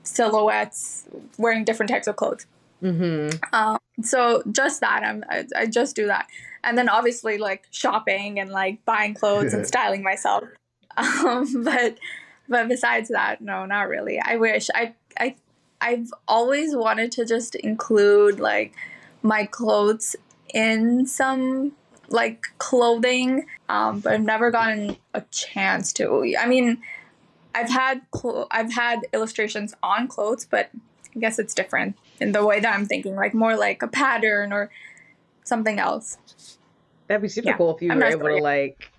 silhouettes 0.03 1.05
wearing 1.39 1.65
different 1.65 1.91
types 1.91 2.07
of 2.07 2.17
clothes. 2.17 2.47
Mm-hmm. 2.83 3.39
Um, 3.55 3.79
so 4.03 4.43
just 4.51 4.81
that, 4.81 5.03
I'm, 5.05 5.25
I, 5.29 5.47
I 5.57 5.67
just 5.67 5.97
do 5.97 6.07
that. 6.07 6.27
And 6.65 6.77
then 6.77 6.89
obviously 6.89 7.39
like 7.39 7.67
shopping 7.71 8.39
and 8.39 8.51
like 8.51 8.85
buying 8.85 9.15
clothes 9.15 9.55
and 9.55 9.67
styling 9.73 10.03
myself. 10.03 10.45
Um, 10.97 11.63
but 11.65 11.99
but 12.49 12.69
besides 12.69 13.09
that, 13.09 13.41
no, 13.41 13.65
not 13.65 13.89
really. 13.89 14.21
I 14.21 14.37
wish 14.37 14.69
I 14.75 14.95
I 15.19 15.37
I've 15.81 16.13
always 16.29 16.77
wanted 16.77 17.11
to 17.13 17.25
just 17.25 17.55
include 17.55 18.41
like 18.41 18.75
my 19.23 19.47
clothes 19.47 20.17
in 20.53 21.07
some 21.07 21.73
like 22.09 22.47
clothing, 22.59 23.47
um, 23.69 24.01
but 24.01 24.13
I've 24.13 24.23
never 24.23 24.51
gotten 24.51 24.97
a 25.15 25.23
chance 25.31 25.93
to. 25.95 26.35
I 26.39 26.47
mean, 26.47 26.83
I've 27.55 27.71
had 27.71 28.03
clo- 28.11 28.47
I've 28.51 28.73
had 28.73 29.01
illustrations 29.13 29.75
on 29.83 30.09
clothes, 30.09 30.45
but 30.45 30.71
I 31.17 31.21
guess 31.21 31.39
it's 31.39 31.55
different 31.55 31.97
in 32.21 32.33
the 32.33 32.45
way 32.45 32.61
that 32.61 32.75
I'm 32.75 32.87
thinking, 32.87 33.17
like 33.17 33.35
more 33.35 33.57
like 33.57 33.83
a 33.83 33.89
pattern 33.89 34.53
or 34.53 34.71
something 35.45 35.79
else. 35.79 36.19
That'd 37.09 37.23
be 37.23 37.29
super 37.29 37.49
yeah, 37.49 37.57
cool 37.57 37.75
if 37.75 37.83
you 37.83 37.91
I'm 37.91 37.99
were 37.99 38.05
able 38.05 38.29
to 38.29 38.43
like 38.43 38.91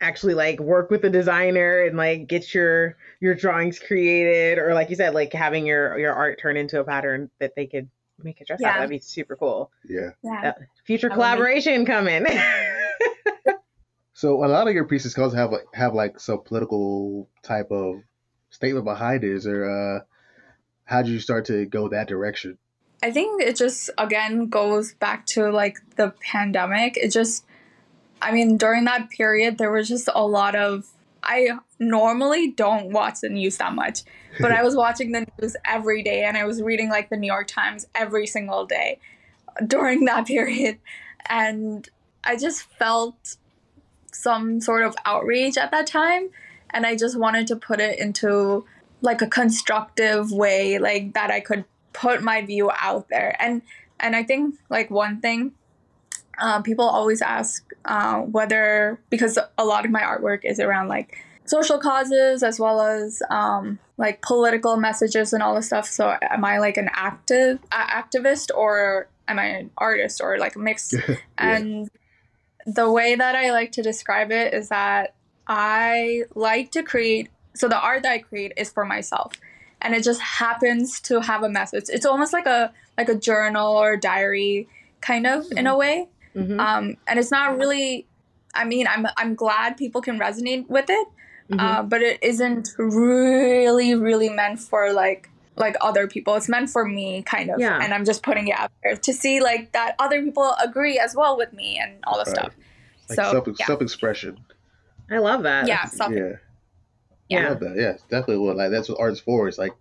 actually 0.00 0.34
like 0.34 0.60
work 0.60 0.90
with 0.90 1.04
a 1.04 1.10
designer 1.10 1.82
and 1.82 1.96
like 1.96 2.28
get 2.28 2.54
your 2.54 2.96
your 3.20 3.34
drawings 3.34 3.78
created 3.78 4.58
or 4.58 4.72
like 4.72 4.90
you 4.90 4.96
said 4.96 5.12
like 5.12 5.32
having 5.32 5.66
your 5.66 5.98
your 5.98 6.14
art 6.14 6.38
turn 6.40 6.56
into 6.56 6.78
a 6.78 6.84
pattern 6.84 7.30
that 7.40 7.54
they 7.56 7.66
could 7.66 7.90
make 8.22 8.40
a 8.40 8.44
dress 8.44 8.60
yeah. 8.60 8.70
out. 8.70 8.74
That'd 8.74 8.90
be 8.90 8.98
super 8.98 9.36
cool. 9.36 9.70
Yeah. 9.88 10.10
yeah. 10.22 10.50
Uh, 10.50 10.52
future 10.84 11.08
collaboration 11.08 11.86
coming. 11.86 12.26
so 14.14 14.44
a 14.44 14.48
lot 14.48 14.68
of 14.68 14.74
your 14.74 14.84
pieces 14.84 15.16
also 15.16 15.36
have 15.36 15.52
like 15.52 15.66
have 15.74 15.94
like 15.94 16.20
some 16.20 16.42
political 16.42 17.28
type 17.42 17.70
of 17.70 18.02
statement 18.50 18.84
behind 18.84 19.24
it. 19.24 19.32
Is 19.32 19.44
there 19.44 19.68
uh 19.68 20.00
how 20.84 21.02
did 21.02 21.10
you 21.10 21.20
start 21.20 21.44
to 21.46 21.66
go 21.66 21.88
that 21.88 22.08
direction? 22.08 22.58
I 23.02 23.10
think 23.12 23.42
it 23.42 23.56
just 23.56 23.90
again 23.98 24.48
goes 24.48 24.94
back 24.94 25.26
to 25.26 25.50
like 25.50 25.78
the 25.96 26.14
pandemic. 26.20 26.96
It 26.96 27.12
just 27.12 27.44
I 28.20 28.32
mean, 28.32 28.56
during 28.56 28.84
that 28.84 29.10
period 29.10 29.58
there 29.58 29.70
was 29.70 29.88
just 29.88 30.08
a 30.12 30.26
lot 30.26 30.56
of 30.56 30.86
I 31.22 31.50
normally 31.78 32.50
don't 32.50 32.92
watch 32.92 33.20
the 33.20 33.28
news 33.28 33.56
that 33.58 33.74
much, 33.74 34.02
but 34.40 34.52
I 34.52 34.62
was 34.62 34.76
watching 34.84 35.12
the 35.12 35.26
news 35.40 35.56
every 35.64 36.02
day 36.02 36.24
and 36.24 36.36
I 36.36 36.44
was 36.44 36.62
reading 36.62 36.88
like 36.88 37.10
the 37.10 37.16
New 37.16 37.26
York 37.26 37.46
Times 37.46 37.86
every 37.94 38.26
single 38.26 38.66
day 38.66 38.98
during 39.66 40.04
that 40.06 40.26
period. 40.26 40.78
And 41.28 41.88
I 42.24 42.36
just 42.36 42.62
felt 42.78 43.36
some 44.12 44.60
sort 44.60 44.84
of 44.84 44.94
outrage 45.04 45.56
at 45.56 45.70
that 45.70 45.86
time. 45.86 46.30
And 46.70 46.84
I 46.84 46.96
just 46.96 47.18
wanted 47.18 47.46
to 47.48 47.56
put 47.56 47.80
it 47.80 47.98
into 47.98 48.64
like 49.00 49.22
a 49.22 49.26
constructive 49.26 50.32
way, 50.32 50.78
like 50.78 51.14
that 51.14 51.30
I 51.30 51.40
could 51.40 51.64
put 51.92 52.22
my 52.22 52.42
view 52.42 52.70
out 52.80 53.08
there. 53.08 53.36
And 53.40 53.62
and 54.00 54.14
I 54.14 54.22
think 54.22 54.56
like 54.68 54.90
one 54.90 55.20
thing 55.20 55.52
uh, 56.40 56.62
people 56.62 56.84
always 56.84 57.22
ask 57.22 57.64
uh, 57.84 58.20
whether 58.20 59.00
because 59.10 59.38
a 59.56 59.64
lot 59.64 59.84
of 59.84 59.90
my 59.90 60.02
artwork 60.02 60.40
is 60.44 60.60
around 60.60 60.88
like 60.88 61.16
social 61.46 61.78
causes 61.78 62.42
as 62.42 62.60
well 62.60 62.80
as 62.80 63.22
um, 63.30 63.78
like 63.96 64.22
political 64.22 64.76
messages 64.76 65.32
and 65.32 65.42
all 65.42 65.54
this 65.54 65.66
stuff. 65.66 65.86
So 65.86 66.16
am 66.22 66.44
I 66.44 66.58
like 66.58 66.76
an 66.76 66.90
active 66.92 67.58
activist 67.70 68.50
or 68.54 69.08
am 69.26 69.38
I 69.38 69.44
an 69.46 69.70
artist 69.78 70.20
or 70.22 70.38
like 70.38 70.56
a 70.56 70.58
mix? 70.58 70.92
yeah. 71.08 71.16
And 71.38 71.90
the 72.66 72.90
way 72.90 73.14
that 73.14 73.34
I 73.34 73.50
like 73.50 73.72
to 73.72 73.82
describe 73.82 74.30
it 74.30 74.52
is 74.52 74.68
that 74.68 75.14
I 75.46 76.24
like 76.34 76.70
to 76.72 76.82
create 76.82 77.30
So 77.54 77.68
the 77.68 77.78
art 77.78 78.02
that 78.02 78.12
I 78.12 78.18
create 78.18 78.52
is 78.56 78.70
for 78.70 78.84
myself. 78.84 79.32
And 79.80 79.94
it 79.94 80.02
just 80.02 80.20
happens 80.20 81.00
to 81.02 81.20
have 81.20 81.42
a 81.42 81.48
message. 81.48 81.84
It's 81.88 82.04
almost 82.04 82.32
like 82.32 82.46
a 82.46 82.72
like 82.96 83.08
a 83.08 83.14
journal 83.14 83.76
or 83.76 83.96
diary 83.96 84.68
kind 85.00 85.26
of 85.26 85.44
mm-hmm. 85.44 85.58
in 85.58 85.66
a 85.66 85.76
way. 85.76 86.08
Mm-hmm. 86.38 86.60
Um, 86.60 86.96
and 87.06 87.18
it's 87.18 87.30
not 87.30 87.58
really 87.58 88.06
I 88.54 88.64
mean, 88.64 88.86
I'm 88.86 89.06
I'm 89.16 89.34
glad 89.34 89.76
people 89.76 90.00
can 90.00 90.18
resonate 90.18 90.68
with 90.68 90.86
it. 90.88 91.08
Mm-hmm. 91.50 91.60
Uh, 91.60 91.82
but 91.82 92.02
it 92.02 92.22
isn't 92.22 92.68
really 92.78 93.94
really 93.94 94.28
meant 94.28 94.58
for 94.58 94.92
like 94.92 95.30
like 95.56 95.76
other 95.80 96.06
people. 96.06 96.34
It's 96.34 96.48
meant 96.48 96.70
for 96.70 96.84
me, 96.84 97.22
kind 97.22 97.50
of. 97.50 97.60
Yeah. 97.60 97.78
And 97.82 97.92
I'm 97.92 98.04
just 98.04 98.22
putting 98.22 98.48
it 98.48 98.58
out 98.58 98.70
there 98.82 98.96
to 98.96 99.12
see 99.12 99.40
like 99.40 99.72
that 99.72 99.94
other 99.98 100.22
people 100.22 100.54
agree 100.62 100.98
as 100.98 101.14
well 101.14 101.36
with 101.36 101.52
me 101.52 101.78
and 101.78 101.98
all 102.04 102.14
the 102.14 102.30
right. 102.30 102.36
stuff. 102.36 102.56
Like 103.08 103.16
so 103.16 103.30
self 103.32 103.48
yeah. 103.58 103.66
self 103.66 103.82
expression. 103.82 104.38
I 105.10 105.18
love 105.18 105.44
that. 105.44 105.66
Yeah. 105.66 105.84
Self- 105.86 106.12
yeah. 106.12 106.32
Yeah. 107.28 107.46
I 107.46 107.48
love 107.50 107.60
that. 107.60 107.76
Yeah, 107.76 107.92
definitely 108.08 108.38
what 108.38 108.56
like 108.56 108.70
that's 108.70 108.88
what 108.88 109.00
art's 109.00 109.20
for. 109.20 109.48
It's 109.48 109.58
like 109.58 109.72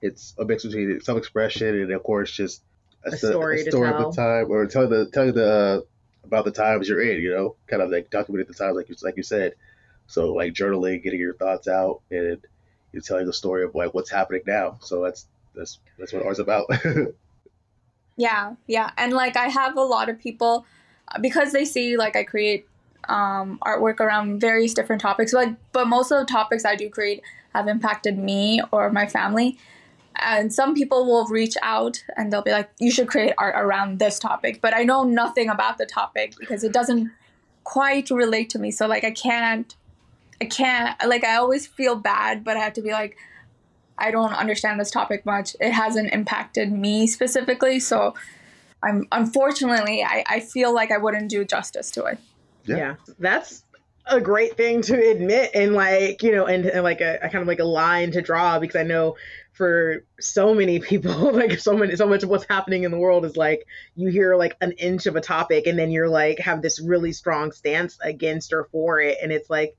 it's 0.00 0.34
a 0.38 0.44
mix 0.44 0.64
between 0.64 1.00
self 1.00 1.18
expression 1.18 1.68
and 1.68 1.92
of 1.92 2.02
course 2.02 2.30
just 2.30 2.62
a, 3.04 3.10
a 3.10 3.16
story, 3.16 3.62
a 3.62 3.70
story 3.70 3.90
of 3.90 3.98
the 3.98 4.12
time 4.12 4.50
or 4.50 4.66
tell 4.66 4.88
the 4.88 5.10
tell 5.10 5.30
the 5.30 5.46
uh, 5.46 5.80
about 6.24 6.44
the 6.44 6.50
times 6.50 6.88
you're 6.88 7.02
in. 7.02 7.22
You 7.22 7.34
know, 7.34 7.56
kind 7.66 7.82
of 7.82 7.90
like 7.90 8.10
documenting 8.10 8.48
the 8.48 8.54
times 8.54 8.76
like 8.76 8.88
you 8.88 8.96
like 9.02 9.16
you 9.16 9.22
said. 9.22 9.54
So 10.06 10.32
like 10.32 10.52
journaling, 10.52 11.02
getting 11.02 11.20
your 11.20 11.34
thoughts 11.34 11.68
out, 11.68 12.02
and 12.10 12.38
you're 12.92 13.02
telling 13.02 13.26
the 13.26 13.32
story 13.32 13.64
of 13.64 13.74
like 13.74 13.94
what's 13.94 14.10
happening 14.10 14.42
now. 14.46 14.78
So 14.80 15.02
that's 15.02 15.26
that's 15.54 15.78
that's 15.98 16.12
what 16.12 16.24
art's 16.24 16.38
about. 16.38 16.66
yeah, 18.16 18.54
yeah, 18.66 18.90
and 18.96 19.12
like 19.12 19.36
I 19.36 19.48
have 19.48 19.76
a 19.76 19.82
lot 19.82 20.08
of 20.08 20.18
people 20.18 20.66
because 21.20 21.52
they 21.52 21.64
see 21.64 21.96
like 21.96 22.16
I 22.16 22.24
create 22.24 22.66
um, 23.08 23.58
artwork 23.64 24.00
around 24.00 24.40
various 24.40 24.74
different 24.74 25.02
topics. 25.02 25.32
But 25.32 25.56
but 25.72 25.88
most 25.88 26.10
of 26.10 26.18
the 26.18 26.30
topics 26.30 26.64
I 26.64 26.76
do 26.76 26.88
create 26.88 27.22
have 27.54 27.68
impacted 27.68 28.18
me 28.18 28.60
or 28.72 28.90
my 28.90 29.06
family. 29.06 29.58
And 30.20 30.52
some 30.52 30.74
people 30.74 31.06
will 31.06 31.26
reach 31.26 31.56
out 31.62 32.02
and 32.16 32.32
they'll 32.32 32.42
be 32.42 32.52
like, 32.52 32.70
"You 32.78 32.90
should 32.90 33.08
create 33.08 33.34
art 33.36 33.54
around 33.56 33.98
this 33.98 34.18
topic," 34.18 34.60
but 34.60 34.74
I 34.74 34.84
know 34.84 35.02
nothing 35.02 35.48
about 35.48 35.78
the 35.78 35.86
topic 35.86 36.34
because 36.38 36.62
it 36.64 36.72
doesn't 36.72 37.10
quite 37.64 38.10
relate 38.10 38.50
to 38.50 38.58
me. 38.58 38.70
So 38.70 38.86
like 38.86 39.04
I 39.04 39.10
can't 39.10 39.74
I 40.40 40.44
can't 40.44 40.96
like 41.06 41.24
I 41.24 41.36
always 41.36 41.66
feel 41.66 41.96
bad, 41.96 42.44
but 42.44 42.56
I 42.56 42.60
have 42.60 42.74
to 42.74 42.82
be 42.82 42.92
like 42.92 43.16
I 43.98 44.10
don't 44.10 44.32
understand 44.32 44.78
this 44.78 44.90
topic 44.90 45.24
much. 45.24 45.56
It 45.60 45.72
hasn't 45.72 46.12
impacted 46.12 46.70
me 46.72 47.06
specifically, 47.06 47.80
so 47.80 48.14
I'm 48.82 49.06
unfortunately 49.10 50.04
I, 50.04 50.24
I 50.28 50.40
feel 50.40 50.72
like 50.74 50.90
I 50.90 50.98
wouldn't 50.98 51.30
do 51.30 51.44
justice 51.44 51.90
to 51.92 52.04
it. 52.04 52.18
Yeah. 52.64 52.76
yeah. 52.76 52.94
That's 53.18 53.64
a 54.06 54.20
great 54.20 54.56
thing 54.56 54.82
to 54.82 55.10
admit 55.10 55.50
and 55.54 55.72
like, 55.72 56.22
you 56.22 56.32
know, 56.32 56.44
and, 56.46 56.66
and 56.66 56.84
like 56.84 57.00
a, 57.00 57.18
a 57.22 57.28
kind 57.30 57.40
of 57.42 57.46
like 57.48 57.60
a 57.60 57.64
line 57.64 58.10
to 58.12 58.20
draw 58.20 58.58
because 58.58 58.76
I 58.76 58.82
know 58.82 59.16
for 59.54 60.04
so 60.20 60.54
many 60.54 60.78
people 60.80 61.32
like 61.32 61.58
so 61.58 61.76
many 61.76 61.96
so 61.96 62.06
much 62.06 62.22
of 62.22 62.28
what's 62.28 62.46
happening 62.48 62.84
in 62.84 62.90
the 62.90 62.98
world 62.98 63.24
is 63.24 63.36
like 63.36 63.66
you 63.94 64.08
hear 64.08 64.36
like 64.36 64.56
an 64.60 64.72
inch 64.72 65.06
of 65.06 65.16
a 65.16 65.20
topic 65.20 65.66
and 65.66 65.78
then 65.78 65.90
you're 65.90 66.08
like 66.08 66.38
have 66.38 66.60
this 66.60 66.80
really 66.80 67.12
strong 67.12 67.52
stance 67.52 67.98
against 68.02 68.52
or 68.52 68.64
for 68.72 69.00
it 69.00 69.16
and 69.22 69.32
it's 69.32 69.48
like 69.48 69.76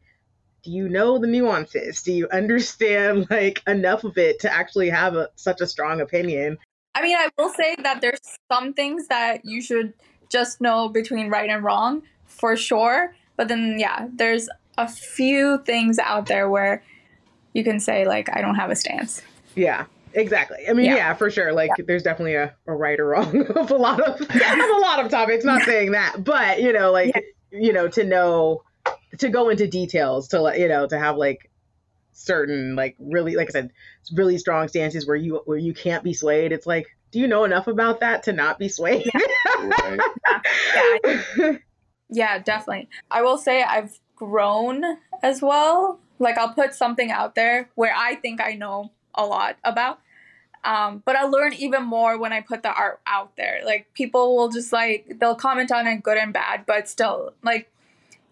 do 0.66 0.72
you 0.72 0.90
know 0.90 1.20
the 1.20 1.28
nuances? 1.28 2.02
Do 2.02 2.12
you 2.12 2.28
understand 2.30 3.28
like 3.30 3.62
enough 3.68 4.04
of 4.04 4.18
it 4.18 4.40
to 4.42 4.52
actually 4.52 4.90
have 4.90 5.16
a, 5.16 5.30
such 5.36 5.62
a 5.62 5.68
strong 5.68 6.02
opinion? 6.02 6.58
I 6.96 7.02
mean, 7.02 7.16
I 7.16 7.30
will 7.38 7.50
say 7.50 7.76
that 7.84 8.02
there's 8.02 8.20
some 8.52 8.74
things 8.74 9.08
that 9.08 9.46
you 9.46 9.62
should 9.62 9.94
just 10.32 10.60
know 10.60 10.90
between 10.90 11.30
right 11.30 11.50
and 11.50 11.64
wrong 11.64 12.02
for 12.26 12.58
sure. 12.58 13.16
But 13.38 13.48
then, 13.48 13.76
yeah, 13.78 14.08
there's 14.14 14.50
a 14.78 14.88
few 14.88 15.62
things 15.66 16.00
out 16.00 16.26
there 16.26 16.50
where 16.50 16.84
you 17.54 17.64
can 17.64 17.80
say, 17.80 18.08
like, 18.08 18.36
I 18.36 18.42
don't 18.42 18.56
have 18.56 18.72
a 18.72 18.76
stance. 18.76 19.22
Yeah, 19.56 19.86
exactly. 20.14 20.60
I 20.70 20.74
mean, 20.74 20.86
yeah, 20.86 20.96
yeah 20.96 21.14
for 21.14 21.30
sure. 21.30 21.54
Like, 21.54 21.72
yeah. 21.78 21.86
there's 21.88 22.04
definitely 22.04 22.36
a, 22.36 22.54
a, 22.68 22.74
right 22.74 23.00
or 23.00 23.08
wrong 23.08 23.46
of 23.56 23.72
a 23.72 23.76
lot 23.76 24.00
of, 24.00 24.22
of 24.22 24.30
a 24.30 24.80
lot 24.82 25.04
of 25.04 25.10
topics. 25.10 25.44
Not 25.44 25.64
saying 25.64 25.92
that, 25.92 26.24
but 26.24 26.62
you 26.62 26.74
know, 26.74 26.92
like, 26.92 27.16
you 27.52 27.74
know, 27.74 27.88
to 27.88 28.04
know 28.04 28.64
to 29.18 29.30
go 29.30 29.50
into 29.50 29.68
details 29.68 30.30
to 30.30 30.42
let 30.42 30.60
you 30.60 30.68
know 30.68 30.88
to 30.88 30.98
have 30.98 31.18
like 31.18 31.50
certain 32.12 32.76
like 32.76 32.96
really 33.00 33.36
like 33.36 33.50
I 33.50 33.52
said 33.52 33.72
really 34.14 34.38
strong 34.38 34.68
stances 34.68 35.06
where 35.06 35.18
you 35.18 35.42
where 35.46 35.58
you 35.58 35.74
can't 35.74 36.04
be 36.04 36.14
swayed. 36.14 36.52
It's 36.52 36.68
like 36.68 36.88
do 37.12 37.20
you 37.20 37.28
know 37.28 37.44
enough 37.44 37.68
about 37.68 38.02
that 38.02 38.24
to 38.24 38.34
not 38.34 38.60
be 38.60 38.68
swayed? 38.68 39.10
yeah. 39.14 39.98
yeah. 41.38 41.58
yeah, 42.10 42.40
definitely. 42.40 42.90
I 43.10 43.22
will 43.22 43.38
say 43.38 43.64
I've 43.64 43.98
grown 44.16 44.84
as 45.24 45.42
well. 45.42 46.00
Like 46.20 46.38
I'll 46.38 46.54
put 46.54 46.74
something 46.74 47.12
out 47.12 47.36
there 47.36 47.70
where 47.76 47.94
I 47.96 48.16
think 48.16 48.42
I 48.42 48.54
know 48.54 48.92
a 49.16 49.26
lot 49.26 49.58
about. 49.64 50.00
Um, 50.64 51.04
but 51.06 51.16
I 51.16 51.24
learn 51.24 51.54
even 51.54 51.84
more 51.84 52.18
when 52.18 52.34
I 52.34 52.42
put 52.42 52.64
the 52.64 52.74
art 52.74 53.00
out 53.06 53.36
there. 53.38 53.62
Like 53.64 53.94
people 53.94 54.36
will 54.36 54.50
just 54.50 54.74
like 54.74 55.18
they'll 55.20 55.36
comment 55.36 55.72
on 55.72 55.86
it 55.88 56.02
good 56.02 56.18
and 56.18 56.34
bad, 56.34 56.66
but 56.66 56.90
still 56.90 57.34
like 57.44 57.72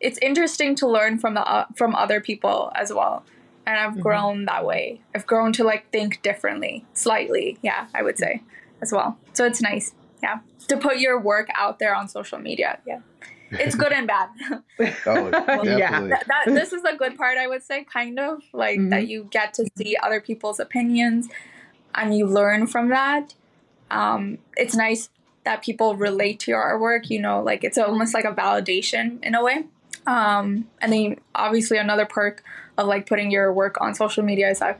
it's 0.03 0.19
interesting 0.21 0.75
to 0.75 0.87
learn 0.87 1.17
from 1.17 1.33
the 1.33 1.41
uh, 1.41 1.65
from 1.75 1.95
other 1.95 2.19
people 2.19 2.71
as 2.75 2.93
well 2.93 3.23
and 3.65 3.79
i've 3.79 3.93
mm-hmm. 3.93 4.01
grown 4.01 4.45
that 4.45 4.65
way 4.65 5.01
i've 5.15 5.25
grown 5.25 5.51
to 5.53 5.63
like 5.63 5.89
think 5.91 6.21
differently 6.21 6.85
slightly 6.93 7.57
yeah 7.61 7.87
i 7.95 8.03
would 8.03 8.17
say 8.17 8.43
as 8.81 8.91
well 8.91 9.17
so 9.31 9.45
it's 9.45 9.61
nice 9.61 9.93
yeah 10.21 10.39
to 10.67 10.77
put 10.77 10.99
your 10.99 11.19
work 11.19 11.47
out 11.55 11.79
there 11.79 11.95
on 11.95 12.07
social 12.07 12.37
media 12.37 12.79
yeah 12.85 12.99
it's 13.59 13.75
good 13.75 13.91
and 13.91 14.07
bad 14.07 14.29
oh, 15.05 15.63
yeah 15.63 16.01
that, 16.01 16.25
that, 16.27 16.43
this 16.47 16.73
is 16.73 16.81
the 16.83 16.93
good 16.97 17.17
part 17.17 17.37
i 17.37 17.47
would 17.47 17.63
say 17.63 17.83
kind 17.83 18.19
of 18.19 18.41
like 18.53 18.79
mm-hmm. 18.79 18.89
that 18.89 19.07
you 19.07 19.27
get 19.31 19.53
to 19.53 19.65
see 19.77 19.95
other 20.01 20.19
people's 20.19 20.59
opinions 20.59 21.29
and 21.95 22.17
you 22.17 22.25
learn 22.25 22.67
from 22.67 22.89
that 22.89 23.33
um, 23.91 24.39
it's 24.57 24.75
nice 24.75 25.09
that 25.43 25.61
people 25.61 25.95
relate 25.95 26.39
to 26.39 26.51
your 26.51 26.63
artwork 26.63 27.09
you 27.09 27.19
know 27.19 27.41
like 27.41 27.63
it's 27.63 27.77
almost 27.77 28.13
like 28.13 28.25
a 28.25 28.33
validation 28.33 29.23
in 29.23 29.35
a 29.35 29.43
way 29.43 29.65
um, 30.07 30.67
and 30.81 30.91
then 30.91 31.19
obviously 31.35 31.77
another 31.77 32.05
perk 32.05 32.43
of 32.77 32.87
like 32.87 33.05
putting 33.05 33.31
your 33.31 33.53
work 33.53 33.79
on 33.79 33.93
social 33.93 34.23
media 34.23 34.49
is 34.49 34.59
that 34.59 34.79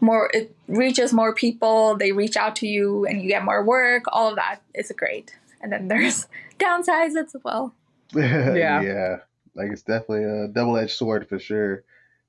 more 0.00 0.30
it 0.32 0.54
reaches 0.66 1.12
more 1.12 1.34
people, 1.34 1.96
they 1.96 2.12
reach 2.12 2.36
out 2.36 2.56
to 2.56 2.66
you 2.66 3.04
and 3.06 3.22
you 3.22 3.28
get 3.28 3.44
more 3.44 3.62
work, 3.62 4.04
all 4.08 4.30
of 4.30 4.36
that 4.36 4.60
is 4.74 4.92
great. 4.96 5.36
And 5.60 5.72
then 5.72 5.88
there's 5.88 6.26
downsides 6.58 7.16
as 7.16 7.36
well. 7.44 7.74
yeah. 8.16 8.82
yeah. 8.82 9.16
Like 9.54 9.70
it's 9.70 9.82
definitely 9.82 10.24
a 10.24 10.48
double 10.48 10.76
edged 10.76 10.96
sword 10.96 11.28
for 11.28 11.38
sure. 11.38 11.84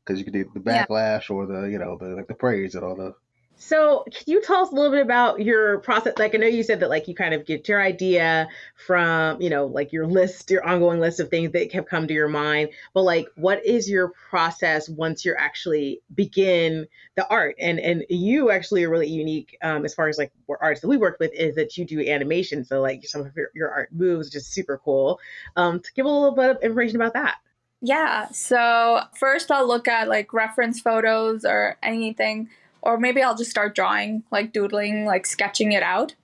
Cause 0.06 0.18
you 0.18 0.24
could 0.24 0.34
do 0.34 0.50
the 0.54 0.60
backlash 0.60 1.30
yeah. 1.30 1.36
or 1.36 1.46
the, 1.46 1.64
you 1.64 1.78
know, 1.78 1.96
the 1.96 2.08
like 2.08 2.28
the 2.28 2.34
praise 2.34 2.74
and 2.76 2.84
all 2.84 2.96
the 2.96 3.14
so, 3.62 4.04
can 4.12 4.24
you 4.26 4.42
tell 4.42 4.64
us 4.64 4.72
a 4.72 4.76
little 4.76 4.90
bit 4.90 5.04
about 5.04 5.40
your 5.40 5.78
process? 5.82 6.16
Like, 6.18 6.34
I 6.34 6.40
know 6.40 6.48
you 6.48 6.64
said 6.64 6.80
that 6.80 6.90
like 6.90 7.08
you 7.08 7.14
kind 7.14 7.36
of 7.36 7.46
get 7.46 7.70
your 7.70 7.80
idea 7.80 8.50
from, 8.88 9.40
you 9.40 9.52
know, 9.52 9.68
like 9.68 9.94
your 9.94 10.08
list, 10.08 10.50
your 10.50 10.66
ongoing 10.66 11.00
list 11.00 11.20
of 11.20 11.30
things 11.30 11.52
that 11.52 11.72
have 11.74 11.86
come 11.86 12.08
to 12.08 12.14
your 12.14 12.28
mind. 12.28 12.70
But 12.96 13.04
like, 13.04 13.28
what 13.36 13.64
is 13.64 13.88
your 13.88 14.14
process 14.30 14.90
once 14.90 15.24
you're 15.24 15.38
actually 15.38 16.02
begin 16.16 16.88
the 17.16 17.28
art? 17.28 17.56
And 17.60 17.80
and 17.80 18.04
you 18.10 18.50
actually 18.50 18.84
are 18.84 18.90
really 18.90 19.10
unique 19.10 19.56
um, 19.62 19.86
as 19.86 19.94
far 19.94 20.08
as 20.08 20.18
like 20.18 20.32
artists 20.60 20.82
that 20.82 20.88
we 20.88 20.98
work 20.98 21.18
with 21.20 21.32
is 21.32 21.54
that 21.54 21.78
you 21.78 21.86
do 21.86 22.00
animation. 22.02 22.66
So 22.66 22.82
like 22.82 23.06
some 23.06 23.22
of 23.22 23.36
your, 23.36 23.52
your 23.54 23.70
art 23.70 23.94
moves, 23.94 24.32
just 24.32 24.52
super 24.52 24.82
cool. 24.84 25.20
Um, 25.56 25.80
to 25.82 25.94
give 25.94 26.08
a 26.08 26.10
little 26.10 26.36
bit 26.36 26.50
of 26.50 26.64
information 26.64 26.96
about 26.96 27.14
that. 27.14 27.36
Yeah. 27.80 28.28
So 28.32 29.02
first, 29.20 29.52
I'll 29.52 29.68
look 29.68 29.88
at 29.88 30.08
like 30.08 30.34
reference 30.34 30.82
photos 30.82 31.46
or 31.46 31.78
anything 31.84 32.50
or 32.82 32.98
maybe 32.98 33.22
I'll 33.22 33.38
just 33.38 33.52
start 33.52 33.76
drawing, 33.76 34.24
like 34.32 34.54
doodling, 34.54 35.06
like 35.06 35.26
sketching 35.26 35.72
it 35.72 35.84
out. 35.84 36.16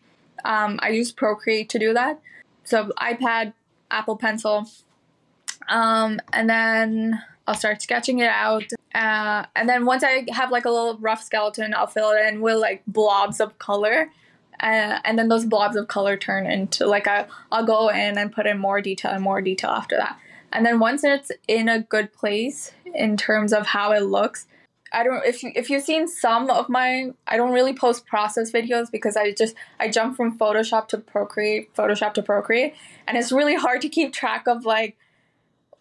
Um, 0.45 0.79
I 0.81 0.89
use 0.89 1.11
Procreate 1.11 1.69
to 1.69 1.79
do 1.79 1.93
that. 1.93 2.19
So 2.63 2.91
iPad, 2.99 3.53
Apple 3.91 4.17
Pencil, 4.17 4.69
um, 5.69 6.19
and 6.33 6.49
then 6.49 7.21
I'll 7.45 7.55
start 7.55 7.81
sketching 7.81 8.19
it 8.19 8.29
out. 8.29 8.65
Uh, 8.93 9.45
and 9.55 9.69
then 9.69 9.85
once 9.85 10.03
I 10.03 10.25
have 10.31 10.51
like 10.51 10.65
a 10.65 10.69
little 10.69 10.97
rough 10.97 11.23
skeleton, 11.23 11.73
I'll 11.73 11.87
fill 11.87 12.11
it 12.11 12.25
in 12.25 12.41
with 12.41 12.57
like 12.57 12.83
blobs 12.87 13.39
of 13.39 13.57
color. 13.59 14.09
Uh, 14.59 14.99
and 15.05 15.19
then 15.19 15.27
those 15.27 15.45
blobs 15.45 15.75
of 15.75 15.87
color 15.87 16.17
turn 16.17 16.47
into 16.47 16.87
like 16.87 17.07
a, 17.07 17.27
I'll 17.51 17.65
go 17.65 17.89
in 17.89 18.17
and 18.17 18.31
put 18.31 18.47
in 18.47 18.57
more 18.57 18.81
detail 18.81 19.11
and 19.11 19.23
more 19.23 19.41
detail 19.41 19.69
after 19.69 19.95
that. 19.97 20.17
And 20.51 20.65
then 20.65 20.79
once 20.79 21.03
it's 21.03 21.31
in 21.47 21.69
a 21.69 21.81
good 21.81 22.11
place 22.13 22.71
in 22.93 23.17
terms 23.17 23.53
of 23.53 23.67
how 23.67 23.91
it 23.91 24.01
looks, 24.01 24.47
I 24.91 25.03
don't 25.03 25.25
if 25.25 25.43
you, 25.43 25.51
if 25.55 25.69
you've 25.69 25.83
seen 25.83 26.07
some 26.07 26.49
of 26.49 26.69
my 26.69 27.11
I 27.27 27.37
don't 27.37 27.51
really 27.51 27.73
post 27.73 28.05
process 28.05 28.51
videos 28.51 28.91
because 28.91 29.17
I 29.17 29.31
just 29.31 29.55
I 29.79 29.89
jump 29.89 30.15
from 30.15 30.37
Photoshop 30.37 30.87
to 30.89 30.97
Procreate, 30.97 31.73
Photoshop 31.75 32.13
to 32.15 32.23
Procreate, 32.23 32.73
and 33.07 33.17
it's 33.17 33.31
really 33.31 33.55
hard 33.55 33.81
to 33.81 33.89
keep 33.89 34.13
track 34.13 34.47
of 34.47 34.65
like 34.65 34.97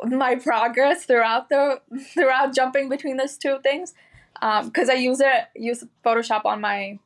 my 0.05 0.37
progress 0.37 1.05
throughout 1.05 1.49
the 1.49 1.81
throughout 2.15 2.55
jumping 2.55 2.89
between 2.89 3.17
those 3.17 3.37
two 3.37 3.59
things 3.63 3.95
because 4.35 4.89
um, 4.89 4.91
I 4.91 4.95
use 4.95 5.21
it 5.21 5.45
use 5.55 5.85
Photoshop 6.05 6.45
on 6.45 6.61
my 6.61 6.99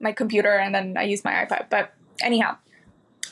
my 0.00 0.12
computer 0.12 0.52
and 0.52 0.74
then 0.74 0.96
I 0.96 1.02
use 1.02 1.24
my 1.24 1.32
iPad. 1.32 1.70
But 1.70 1.92
anyhow, 2.20 2.56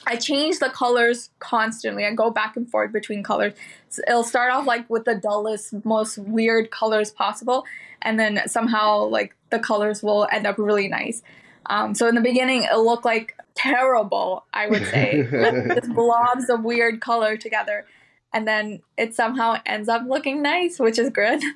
I 0.07 0.17
change 0.17 0.59
the 0.59 0.69
colors 0.69 1.31
constantly. 1.39 2.05
I 2.05 2.13
go 2.13 2.31
back 2.31 2.57
and 2.57 2.69
forth 2.69 2.93
between 2.93 3.23
colors. 3.23 3.55
So 3.89 4.03
it'll 4.09 4.25
start 4.25 4.53
off 4.53 4.67
like 4.67 4.89
with 4.91 5.05
the 5.05 5.15
dullest, 5.15 5.85
most 5.85 6.19
weird 6.19 6.71
colors 6.71 7.11
possible, 7.11 7.65
and 8.01 8.19
then 8.19 8.41
somehow 8.47 9.05
like 9.05 9.35
the 9.51 9.59
colors 9.59 10.03
will 10.03 10.27
end 10.33 10.47
up 10.47 10.59
really 10.59 10.89
nice. 10.89 11.23
Um, 11.67 11.95
so 11.95 12.09
in 12.09 12.15
the 12.15 12.21
beginning, 12.21 12.65
it 12.65 12.77
looked 12.77 13.05
like 13.05 13.37
terrible. 13.55 14.45
I 14.53 14.67
would 14.67 14.85
say 14.87 15.23
like 15.33 15.81
just 15.81 15.95
blobs 15.95 16.51
of 16.51 16.65
weird 16.65 17.01
color 17.01 17.37
together, 17.37 17.87
and 18.33 18.47
then 18.47 18.81
it 18.97 19.15
somehow 19.15 19.61
ends 19.67 19.89
up 19.89 20.03
looking 20.07 20.43
nice, 20.43 20.79
which 20.79 20.99
is 20.99 21.11
good. 21.11 21.43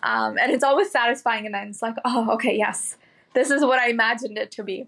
Um, 0.00 0.38
and 0.38 0.52
it's 0.52 0.62
always 0.62 0.92
satisfying, 0.92 1.44
and 1.44 1.52
then 1.52 1.70
it's 1.70 1.82
like, 1.82 1.96
oh, 2.04 2.30
okay, 2.34 2.56
yes, 2.56 2.96
this 3.34 3.50
is 3.50 3.64
what 3.64 3.80
I 3.80 3.88
imagined 3.88 4.38
it 4.38 4.52
to 4.52 4.62
be. 4.62 4.86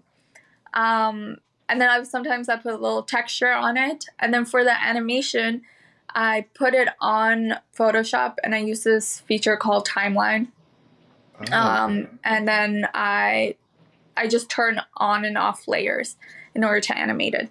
Um, 0.73 1.39
and 1.71 1.79
then 1.79 1.89
I 1.89 2.03
sometimes 2.03 2.49
I 2.49 2.57
put 2.57 2.73
a 2.73 2.77
little 2.77 3.01
texture 3.01 3.51
on 3.51 3.77
it, 3.77 4.05
and 4.19 4.33
then 4.33 4.43
for 4.43 4.65
the 4.65 4.73
animation, 4.83 5.61
I 6.13 6.45
put 6.53 6.73
it 6.73 6.89
on 6.99 7.53
Photoshop, 7.75 8.35
and 8.43 8.53
I 8.53 8.57
use 8.57 8.83
this 8.83 9.21
feature 9.21 9.55
called 9.55 9.87
Timeline. 9.87 10.47
Oh. 11.49 11.57
Um, 11.57 12.19
and 12.25 12.45
then 12.45 12.89
I 12.93 13.55
I 14.17 14.27
just 14.27 14.49
turn 14.49 14.81
on 14.97 15.23
and 15.23 15.37
off 15.37 15.65
layers 15.65 16.17
in 16.53 16.65
order 16.65 16.81
to 16.81 16.97
animate 16.97 17.33
it, 17.33 17.49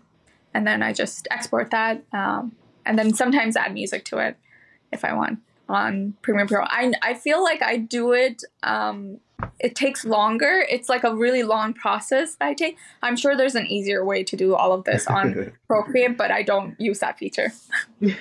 and 0.52 0.66
then 0.66 0.82
I 0.82 0.92
just 0.92 1.26
export 1.30 1.70
that, 1.70 2.04
um, 2.12 2.54
and 2.84 2.98
then 2.98 3.14
sometimes 3.14 3.56
add 3.56 3.72
music 3.72 4.04
to 4.06 4.18
it 4.18 4.36
if 4.92 5.02
I 5.02 5.14
want 5.14 5.38
on 5.66 6.12
Premiere 6.20 6.46
Pro. 6.46 6.64
I 6.64 6.92
I 7.02 7.14
feel 7.14 7.42
like 7.42 7.62
I 7.62 7.78
do 7.78 8.12
it 8.12 8.44
um, 8.62 9.20
it 9.58 9.74
takes 9.74 10.04
longer. 10.04 10.64
It's 10.68 10.88
like 10.88 11.04
a 11.04 11.14
really 11.14 11.42
long 11.42 11.74
process 11.74 12.36
that 12.36 12.46
I 12.46 12.54
take. 12.54 12.76
I'm 13.02 13.16
sure 13.16 13.36
there's 13.36 13.54
an 13.54 13.66
easier 13.66 14.04
way 14.04 14.24
to 14.24 14.36
do 14.36 14.54
all 14.54 14.72
of 14.72 14.84
this 14.84 15.06
on 15.06 15.52
Procreate, 15.66 16.16
but 16.16 16.30
I 16.30 16.42
don't 16.42 16.78
use 16.80 17.00
that 17.00 17.18
feature. 17.18 17.52
yeah. 18.00 18.14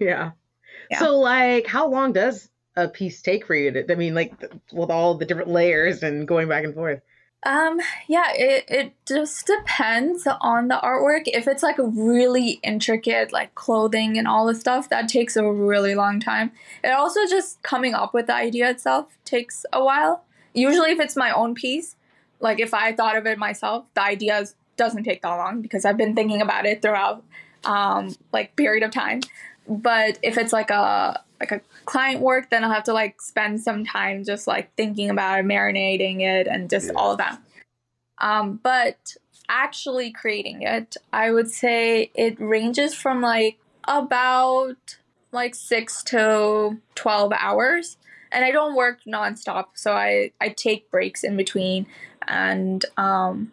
yeah. 0.00 0.98
So, 0.98 1.18
like, 1.18 1.66
how 1.66 1.88
long 1.88 2.12
does 2.12 2.48
a 2.76 2.88
piece 2.88 3.22
take 3.22 3.46
for 3.46 3.54
you? 3.54 3.70
To, 3.72 3.92
I 3.92 3.94
mean, 3.94 4.14
like, 4.14 4.32
with 4.72 4.90
all 4.90 5.14
the 5.14 5.24
different 5.24 5.48
layers 5.48 6.02
and 6.02 6.28
going 6.28 6.48
back 6.48 6.64
and 6.64 6.74
forth. 6.74 7.00
Um, 7.44 7.80
yeah, 8.06 8.32
it, 8.34 8.64
it 8.68 8.92
just 9.04 9.46
depends 9.46 10.28
on 10.40 10.68
the 10.68 10.78
artwork. 10.82 11.22
If 11.26 11.48
it's 11.48 11.62
like 11.62 11.78
a 11.78 11.86
really 11.86 12.60
intricate, 12.62 13.32
like 13.32 13.54
clothing 13.56 14.16
and 14.16 14.28
all 14.28 14.46
the 14.46 14.54
stuff, 14.54 14.88
that 14.90 15.08
takes 15.08 15.34
a 15.36 15.50
really 15.50 15.96
long 15.96 16.20
time. 16.20 16.52
It 16.84 16.90
also 16.90 17.26
just 17.26 17.60
coming 17.62 17.94
up 17.94 18.14
with 18.14 18.28
the 18.28 18.34
idea 18.34 18.70
itself 18.70 19.18
takes 19.24 19.66
a 19.72 19.82
while 19.82 20.24
usually 20.54 20.90
if 20.90 21.00
it's 21.00 21.16
my 21.16 21.30
own 21.32 21.54
piece, 21.54 21.96
like 22.40 22.60
if 22.60 22.74
I 22.74 22.92
thought 22.92 23.16
of 23.16 23.26
it 23.26 23.38
myself, 23.38 23.84
the 23.94 24.02
idea 24.02 24.44
doesn't 24.76 25.04
take 25.04 25.22
that 25.22 25.28
long 25.28 25.62
because 25.62 25.84
I've 25.84 25.96
been 25.96 26.14
thinking 26.14 26.40
about 26.40 26.66
it 26.66 26.82
throughout 26.82 27.22
um 27.64 28.14
like 28.32 28.56
period 28.56 28.82
of 28.82 28.90
time. 28.90 29.20
But 29.68 30.18
if 30.22 30.36
it's 30.38 30.52
like 30.52 30.70
a 30.70 31.22
like 31.40 31.52
a 31.52 31.60
client 31.84 32.20
work, 32.20 32.50
then 32.50 32.64
I'll 32.64 32.70
have 32.70 32.84
to 32.84 32.92
like 32.92 33.20
spend 33.20 33.60
some 33.60 33.84
time 33.84 34.24
just 34.24 34.46
like 34.46 34.74
thinking 34.76 35.10
about 35.10 35.40
it, 35.40 35.44
marinating 35.44 36.20
it, 36.20 36.46
and 36.46 36.70
just 36.70 36.86
yeah. 36.86 36.92
all 36.96 37.12
of 37.12 37.18
that. 37.18 37.40
Um, 38.18 38.60
but 38.62 39.16
actually 39.48 40.12
creating 40.12 40.62
it, 40.62 40.96
I 41.12 41.32
would 41.32 41.50
say 41.50 42.10
it 42.14 42.40
ranges 42.40 42.94
from 42.94 43.20
like 43.20 43.58
about 43.86 44.98
like 45.32 45.54
six 45.54 46.02
to 46.04 46.78
12 46.94 47.32
hours 47.32 47.96
and 48.32 48.44
I 48.44 48.50
don't 48.50 48.74
work 48.74 49.00
nonstop, 49.06 49.66
so 49.74 49.92
I 49.92 50.32
I 50.40 50.48
take 50.48 50.90
breaks 50.90 51.22
in 51.22 51.36
between, 51.36 51.86
and 52.26 52.84
um, 52.96 53.52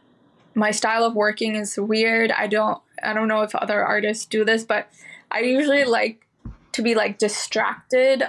my 0.56 0.72
style 0.72 1.04
of 1.04 1.16
working 1.16 1.56
is 1.56 1.78
weird. 1.78 2.32
I 2.32 2.48
don't 2.48 2.82
I 3.04 3.14
don't 3.14 3.28
know 3.28 3.42
if 3.42 3.54
other 3.56 3.84
artists 3.84 4.26
do 4.26 4.44
this, 4.44 4.64
but 4.64 4.90
I 5.32 5.42
usually 5.42 5.84
like 5.84 6.26
to 6.74 6.82
be 6.82 6.96
like 6.96 7.18
distracted 7.18 8.24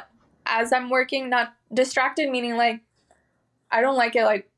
as 0.46 0.72
I'm 0.72 0.90
working. 0.90 1.30
Not 1.30 1.54
distracted 1.72 2.30
meaning 2.30 2.56
like 2.56 2.80
I 3.70 3.80
don't 3.80 3.96
like 3.96 4.16
it 4.16 4.24
like 4.24 4.50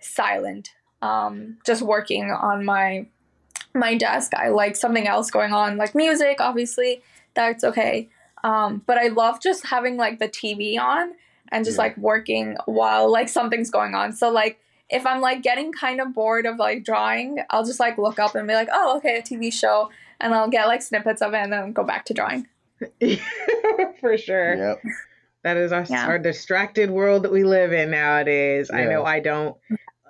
silent. 0.00 0.70
Um, 1.02 1.58
just 1.66 1.82
working 1.82 2.30
on 2.30 2.64
my 2.64 3.06
my 3.74 3.94
desk. 3.96 4.32
I 4.34 4.48
like 4.48 4.76
something 4.76 5.06
else 5.06 5.30
going 5.30 5.52
on, 5.52 5.76
like 5.76 5.94
music, 5.94 6.40
obviously. 6.40 7.02
That's 7.34 7.64
okay. 7.64 8.08
Um, 8.44 8.82
but 8.86 8.98
I 8.98 9.08
love 9.08 9.40
just 9.42 9.66
having 9.66 9.96
like 9.96 10.18
the 10.18 10.28
TV 10.28 10.78
on 10.78 11.12
and 11.50 11.64
just 11.64 11.76
yeah. 11.76 11.84
like 11.84 11.96
working 11.96 12.56
while 12.66 13.10
like 13.10 13.28
something's 13.28 13.70
going 13.70 13.94
on. 13.94 14.12
So 14.12 14.30
like 14.30 14.60
if 14.88 15.06
I'm 15.06 15.20
like 15.20 15.42
getting 15.42 15.72
kind 15.72 16.00
of 16.00 16.14
bored 16.14 16.46
of 16.46 16.56
like 16.56 16.84
drawing, 16.84 17.38
I'll 17.50 17.64
just 17.64 17.80
like 17.80 17.98
look 17.98 18.18
up 18.18 18.34
and 18.34 18.46
be 18.46 18.54
like, 18.54 18.68
oh, 18.70 18.98
okay, 18.98 19.18
a 19.18 19.22
TV 19.22 19.52
show, 19.52 19.90
and 20.20 20.34
I'll 20.34 20.48
get 20.48 20.66
like 20.66 20.82
snippets 20.82 21.22
of 21.22 21.34
it 21.34 21.38
and 21.38 21.52
then 21.52 21.72
go 21.72 21.84
back 21.84 22.04
to 22.06 22.14
drawing. 22.14 22.46
For 24.00 24.16
sure. 24.18 24.54
Yep. 24.54 24.82
That 25.42 25.56
is 25.56 25.72
our, 25.72 25.84
yeah. 25.88 26.06
our 26.06 26.18
distracted 26.18 26.90
world 26.90 27.22
that 27.22 27.32
we 27.32 27.44
live 27.44 27.72
in 27.72 27.90
nowadays. 27.90 28.70
Yeah. 28.72 28.80
I 28.80 28.84
know 28.86 29.04
I 29.04 29.20
don't. 29.20 29.56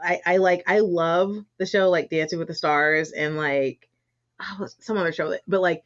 I, 0.03 0.21
I 0.25 0.37
like 0.39 0.63
I 0.67 0.81
love 0.81 1.37
the 1.59 1.67
show 1.67 1.91
like 1.91 2.11
Dancing 2.11 2.39
with 2.39 2.49
the 2.49 2.55
Stars 2.55 3.13
and 3.13 3.37
like 3.37 3.89
oh, 4.41 4.67
some 4.81 4.97
other 4.97 5.13
show, 5.13 5.37
but 5.47 5.61
like 5.61 5.85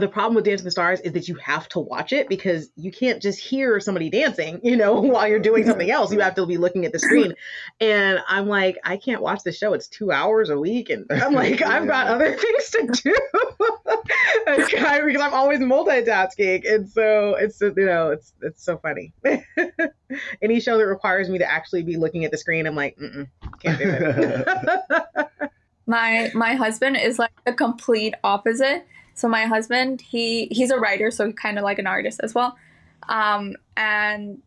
the 0.00 0.08
problem 0.08 0.34
with 0.34 0.44
Dancing 0.44 0.64
with 0.64 0.66
the 0.66 0.70
Stars 0.72 1.00
is 1.00 1.12
that 1.12 1.28
you 1.28 1.34
have 1.36 1.68
to 1.70 1.78
watch 1.78 2.12
it 2.12 2.28
because 2.28 2.70
you 2.76 2.90
can't 2.90 3.22
just 3.22 3.38
hear 3.38 3.80
somebody 3.80 4.10
dancing, 4.10 4.60
you 4.64 4.76
know, 4.76 5.00
while 5.00 5.26
you're 5.26 5.38
doing 5.38 5.64
something 5.66 5.90
else. 5.90 6.12
You 6.12 6.20
have 6.20 6.34
to 6.34 6.46
be 6.46 6.56
looking 6.56 6.84
at 6.84 6.92
the 6.92 6.98
screen. 6.98 7.34
And 7.80 8.20
I'm 8.28 8.48
like, 8.48 8.78
I 8.84 8.96
can't 8.96 9.22
watch 9.22 9.42
the 9.44 9.52
show. 9.52 9.72
It's 9.72 9.88
two 9.88 10.12
hours 10.12 10.50
a 10.50 10.58
week. 10.58 10.90
And 10.90 11.06
I'm 11.10 11.32
like, 11.34 11.62
I've 11.62 11.86
got 11.86 12.08
other 12.08 12.36
things 12.36 12.70
to 12.70 12.86
do. 12.86 13.16
because 14.46 15.20
I'm 15.20 15.34
always 15.34 15.60
multitasking. 15.60 16.70
And 16.70 16.88
so 16.88 17.34
it's, 17.36 17.60
you 17.60 17.86
know, 17.86 18.10
it's, 18.10 18.32
it's 18.42 18.62
so 18.62 18.78
funny. 18.78 19.12
Any 20.42 20.60
show 20.60 20.78
that 20.78 20.86
requires 20.86 21.28
me 21.28 21.38
to 21.38 21.50
actually 21.50 21.82
be 21.82 21.96
looking 21.96 22.24
at 22.24 22.30
the 22.30 22.38
screen, 22.38 22.66
I'm 22.66 22.76
like, 22.76 22.98
can't 23.60 23.78
do 23.78 23.90
it. 23.90 25.28
my, 25.86 26.30
my 26.34 26.54
husband 26.54 26.96
is 26.96 27.18
like 27.18 27.32
the 27.44 27.52
complete 27.52 28.14
opposite 28.22 28.86
so 29.18 29.26
my 29.26 29.46
husband, 29.46 30.00
he 30.00 30.46
he's 30.52 30.70
a 30.70 30.78
writer, 30.78 31.10
so 31.10 31.32
kind 31.32 31.58
of 31.58 31.64
like 31.64 31.80
an 31.80 31.88
artist 31.88 32.20
as 32.22 32.36
well. 32.36 32.56
Um, 33.08 33.56
and 33.76 34.40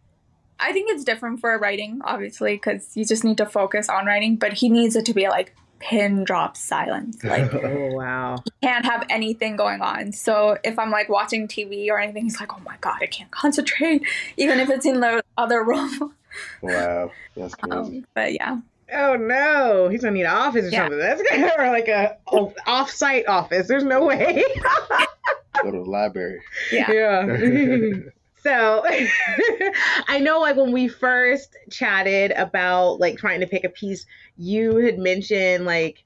I 0.62 0.71
think 0.71 0.89
it's 0.89 1.03
different 1.03 1.41
for 1.41 1.60
writing, 1.60 1.99
obviously, 2.05 2.55
because 2.55 2.95
you 2.95 3.03
just 3.03 3.25
need 3.25 3.38
to 3.39 3.45
focus 3.45 3.89
on 3.89 4.05
writing. 4.05 4.38
But 4.38 4.53
he 4.53 4.69
needs 4.69 4.95
it 4.95 5.05
to 5.07 5.13
be 5.13 5.27
like 5.27 5.53
pin 5.79 6.23
drop 6.23 6.55
silence. 6.55 7.21
Like, 7.23 7.53
oh 7.53 7.89
wow, 7.91 8.38
can't 8.63 8.86
have 8.86 9.05
anything 9.10 9.57
going 9.57 9.81
on. 9.81 10.13
So 10.13 10.57
if 10.63 10.79
I'm 10.79 10.89
like 10.89 11.10
watching 11.10 11.49
TV 11.49 11.89
or 11.89 11.99
anything, 11.99 12.23
he's 12.23 12.39
like, 12.39 12.53
oh 12.53 12.62
my 12.65 12.77
god, 12.79 12.99
I 13.01 13.07
can't 13.07 13.31
concentrate, 13.31 14.03
even 14.38 14.62
if 14.62 14.69
it's 14.69 14.86
in 14.86 15.01
the 15.01 15.21
other 15.38 15.63
room. 15.65 16.13
wow, 16.62 17.12
that's 17.36 17.55
crazy. 17.55 17.97
Um, 17.97 18.07
but 18.13 18.31
yeah 18.31 18.62
oh 18.93 19.15
no, 19.15 19.89
he's 19.89 20.01
gonna 20.01 20.13
need 20.13 20.23
an 20.23 20.36
office 20.36 20.65
or 20.65 20.69
yeah. 20.69 20.84
something. 20.84 20.99
That's 20.99 21.21
gonna 21.21 21.51
or 21.58 21.71
like 21.71 21.88
a 21.88 22.17
off-site 22.67 23.27
office. 23.27 23.67
There's 23.67 23.84
no 23.84 24.06
way. 24.06 24.43
Go 25.63 25.71
to 25.71 25.84
the 25.84 25.89
library. 25.89 26.41
Yeah. 26.71 26.91
Yeah. 26.91 27.91
so 28.43 28.84
I 30.08 30.19
know 30.19 30.39
like 30.39 30.56
when 30.56 30.71
we 30.71 30.88
first 30.88 31.56
chatted 31.69 32.32
about 32.32 32.99
like 32.99 33.17
trying 33.17 33.41
to 33.41 33.47
pick 33.47 33.63
a 33.63 33.69
piece, 33.69 34.06
you 34.38 34.77
had 34.77 34.97
mentioned 34.97 35.65
like 35.65 36.04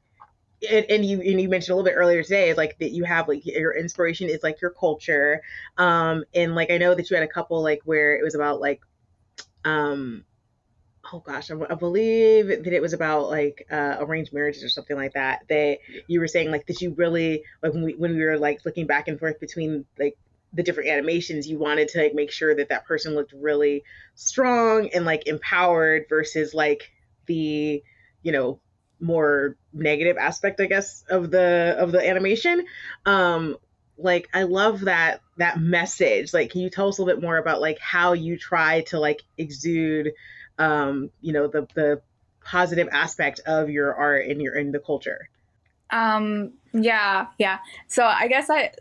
and, 0.69 0.85
and, 0.89 1.05
you 1.05 1.21
and 1.21 1.39
you 1.39 1.49
mentioned 1.49 1.73
a 1.73 1.75
little 1.75 1.89
bit 1.89 1.95
earlier 1.95 2.23
today 2.23 2.49
is 2.49 2.57
like 2.57 2.77
that 2.79 2.91
you 2.91 3.03
have 3.03 3.27
like 3.27 3.45
your 3.45 3.75
inspiration 3.75 4.29
is 4.29 4.41
like 4.41 4.61
your 4.61 4.71
culture 4.71 5.41
um 5.77 6.23
and 6.33 6.55
like 6.55 6.71
i 6.71 6.77
know 6.77 6.95
that 6.95 7.09
you 7.09 7.15
had 7.15 7.23
a 7.23 7.31
couple 7.31 7.61
like 7.61 7.81
where 7.83 8.17
it 8.17 8.23
was 8.23 8.35
about 8.35 8.61
like 8.61 8.81
um 9.65 10.23
oh 11.11 11.19
gosh, 11.19 11.51
I, 11.51 11.55
I, 11.69 11.75
believe 11.75 12.47
that 12.47 12.67
it 12.67 12.81
was 12.81 12.93
about 12.93 13.29
like 13.29 13.67
uh, 13.71 13.97
arranged 13.99 14.33
marriages 14.33 14.63
or 14.63 14.69
something 14.69 14.95
like 14.95 15.13
that. 15.13 15.43
That 15.49 15.79
you 16.07 16.19
were 16.19 16.27
saying 16.27 16.51
like 16.51 16.67
that 16.67 16.81
you 16.81 16.93
really 16.93 17.43
like 17.61 17.73
when 17.73 17.83
we 17.83 17.93
when 17.93 18.15
we 18.15 18.23
were 18.23 18.37
like 18.37 18.65
looking 18.65 18.87
back 18.87 19.07
and 19.07 19.19
forth 19.19 19.39
between 19.39 19.85
like 19.97 20.17
the 20.53 20.63
different 20.63 20.89
animations, 20.89 21.47
you 21.47 21.59
wanted 21.59 21.89
to 21.89 22.01
like 22.01 22.13
make 22.13 22.31
sure 22.31 22.55
that 22.55 22.69
that 22.69 22.85
person 22.85 23.15
looked 23.15 23.33
really 23.33 23.83
strong 24.15 24.89
and 24.89 25.05
like 25.05 25.27
empowered 25.27 26.05
versus 26.09 26.53
like 26.53 26.91
the 27.25 27.83
you 28.23 28.31
know 28.31 28.59
more 28.99 29.57
negative 29.73 30.17
aspect 30.17 30.61
I 30.61 30.67
guess 30.67 31.03
of 31.09 31.31
the 31.31 31.75
of 31.77 31.91
the 31.91 32.07
animation. 32.07 32.65
Um, 33.05 33.57
like 33.97 34.29
I 34.33 34.43
love 34.43 34.81
that 34.81 35.21
that 35.37 35.59
message. 35.59 36.33
Like, 36.33 36.51
can 36.51 36.61
you 36.61 36.69
tell 36.69 36.87
us 36.87 36.97
a 36.97 37.01
little 37.03 37.15
bit 37.15 37.25
more 37.25 37.37
about 37.37 37.61
like 37.61 37.79
how 37.79 38.13
you 38.13 38.37
try 38.37 38.81
to 38.87 38.99
like 38.99 39.23
exude 39.37 40.13
um, 40.57 41.09
you 41.21 41.33
know, 41.33 41.47
the 41.47 41.67
the 41.73 42.01
positive 42.43 42.87
aspect 42.91 43.39
of 43.45 43.69
your 43.69 43.93
art 43.93 44.27
and 44.27 44.41
your 44.41 44.55
in 44.55 44.71
the 44.71 44.79
culture? 44.79 45.29
Um, 45.89 46.53
yeah, 46.73 47.27
yeah. 47.37 47.59
So 47.87 48.03
I 48.03 48.27
guess 48.27 48.49
I 48.49 48.71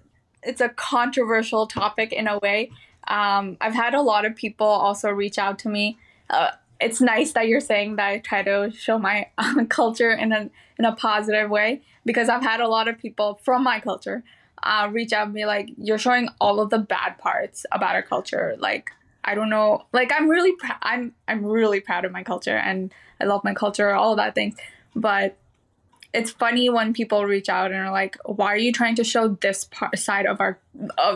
it's 0.43 0.61
a 0.61 0.69
controversial 0.69 1.67
topic 1.67 2.13
in 2.13 2.29
a 2.29 2.39
way. 2.39 2.71
Um, 3.09 3.57
I've 3.61 3.75
had 3.75 3.95
a 3.95 4.01
lot 4.01 4.25
of 4.25 4.35
people 4.35 4.67
also 4.67 5.11
reach 5.11 5.39
out 5.39 5.59
to 5.61 5.69
me. 5.69 5.99
Uh, 6.31 6.51
it's 6.81 7.01
nice 7.01 7.33
that 7.33 7.49
you're 7.49 7.61
saying 7.61 7.97
that 7.97 8.07
I 8.07 8.19
try 8.19 8.43
to 8.43 8.71
show 8.71 8.99
my 8.99 9.29
uh, 9.39 9.65
culture 9.69 10.11
in 10.11 10.33
a 10.33 10.51
in 10.79 10.85
a 10.85 10.95
positive 10.95 11.51
way 11.51 11.83
because 12.05 12.29
I've 12.29 12.43
had 12.43 12.61
a 12.61 12.69
lot 12.69 12.89
of 12.89 12.99
people 12.99 13.41
from 13.43 13.63
my 13.63 13.81
culture 13.81 14.23
uh, 14.63 14.89
reach 14.91 15.13
out 15.13 15.27
and 15.27 15.35
be 15.35 15.45
like, 15.45 15.71
"You're 15.77 15.99
showing 15.99 16.29
all 16.41 16.61
of 16.61 16.71
the 16.71 16.79
bad 16.79 17.19
parts 17.19 17.67
about 17.71 17.95
our 17.95 18.03
culture." 18.03 18.57
Like, 18.59 18.91
I 19.25 19.35
don't 19.35 19.49
know, 19.49 19.87
like 19.93 20.13
I'm 20.15 20.29
really 20.29 20.53
pr- 20.53 20.73
I'm 20.83 21.15
I'm 21.27 21.45
really 21.45 21.81
proud 21.81 22.05
of 22.05 22.13
my 22.13 22.23
culture 22.23 22.57
and 22.57 22.93
I 23.21 23.25
love 23.25 23.43
my 23.45 23.55
culture, 23.55 23.91
all 23.93 24.13
of 24.13 24.19
that 24.19 24.35
things, 24.35 24.57
but 24.95 25.37
it's 26.13 26.31
funny 26.31 26.71
when 26.71 26.93
people 26.93 27.25
reach 27.25 27.49
out 27.49 27.73
and 27.73 27.81
are 27.81 27.91
like, 27.91 28.17
"Why 28.25 28.53
are 28.53 28.59
you 28.59 28.73
trying 28.73 28.95
to 28.97 29.05
show 29.05 29.29
this 29.29 29.65
part, 29.65 29.99
side 29.99 30.27
of 30.27 30.41
our? 30.41 30.59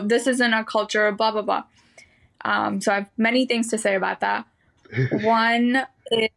This 0.03 0.27
isn't 0.27 0.53
our 0.53 0.65
culture." 0.65 1.09
Blah 1.11 1.31
blah 1.31 1.41
blah. 1.41 1.63
Um, 2.43 2.81
so 2.81 2.91
I 2.91 2.95
have 2.95 3.09
many 3.17 3.45
things 3.45 3.69
to 3.69 3.77
say 3.77 3.95
about 3.95 4.19
that. 4.19 4.45
One 5.23 5.85
is 6.11 6.29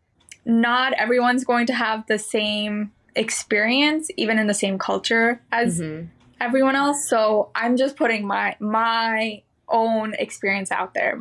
not 0.44 0.92
everyone's 0.94 1.44
going 1.44 1.66
to 1.66 1.74
have 1.74 2.06
the 2.06 2.18
same 2.18 2.92
experience, 3.14 4.10
even 4.16 4.38
in 4.38 4.46
the 4.46 4.54
same 4.54 4.78
culture 4.78 5.40
as 5.50 5.80
mm-hmm. 5.80 6.06
everyone 6.40 6.76
else. 6.76 7.08
So 7.08 7.50
I'm 7.54 7.76
just 7.76 7.96
putting 7.96 8.26
my 8.26 8.56
my 8.60 9.42
own 9.72 10.14
experience 10.14 10.70
out 10.70 10.94
there, 10.94 11.18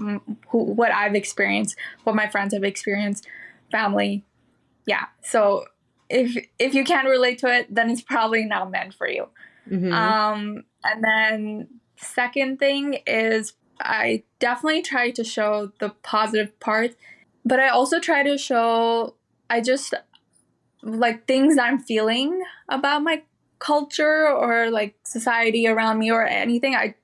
who, 0.49 0.63
what 0.63 0.91
I've 0.91 1.15
experienced, 1.15 1.75
what 2.03 2.15
my 2.15 2.27
friends 2.27 2.53
have 2.53 2.63
experienced, 2.63 3.27
family. 3.71 4.23
Yeah. 4.85 5.05
So 5.23 5.65
if 6.09 6.45
if 6.59 6.75
you 6.75 6.83
can't 6.83 7.07
relate 7.07 7.39
to 7.39 7.47
it, 7.47 7.73
then 7.73 7.89
it's 7.89 8.01
probably 8.01 8.45
not 8.45 8.69
meant 8.69 8.93
for 8.93 9.07
you. 9.09 9.27
Mm-hmm. 9.69 9.93
Um, 9.93 10.63
and 10.83 11.03
then 11.03 11.67
second 11.97 12.59
thing 12.59 12.99
is 13.07 13.53
I 13.79 14.23
definitely 14.39 14.81
try 14.81 15.11
to 15.11 15.23
show 15.23 15.71
the 15.79 15.89
positive 16.03 16.59
parts, 16.59 16.95
but 17.45 17.59
I 17.59 17.69
also 17.69 17.99
try 17.99 18.23
to 18.23 18.37
show 18.37 19.15
I 19.49 19.61
just 19.61 19.93
like 20.83 21.27
things 21.27 21.57
I'm 21.57 21.79
feeling 21.79 22.41
about 22.69 23.03
my 23.03 23.23
culture 23.59 24.27
or 24.27 24.71
like 24.71 24.95
society 25.03 25.67
around 25.67 25.99
me 25.99 26.11
or 26.11 26.25
anything. 26.25 26.75
I 26.75 26.95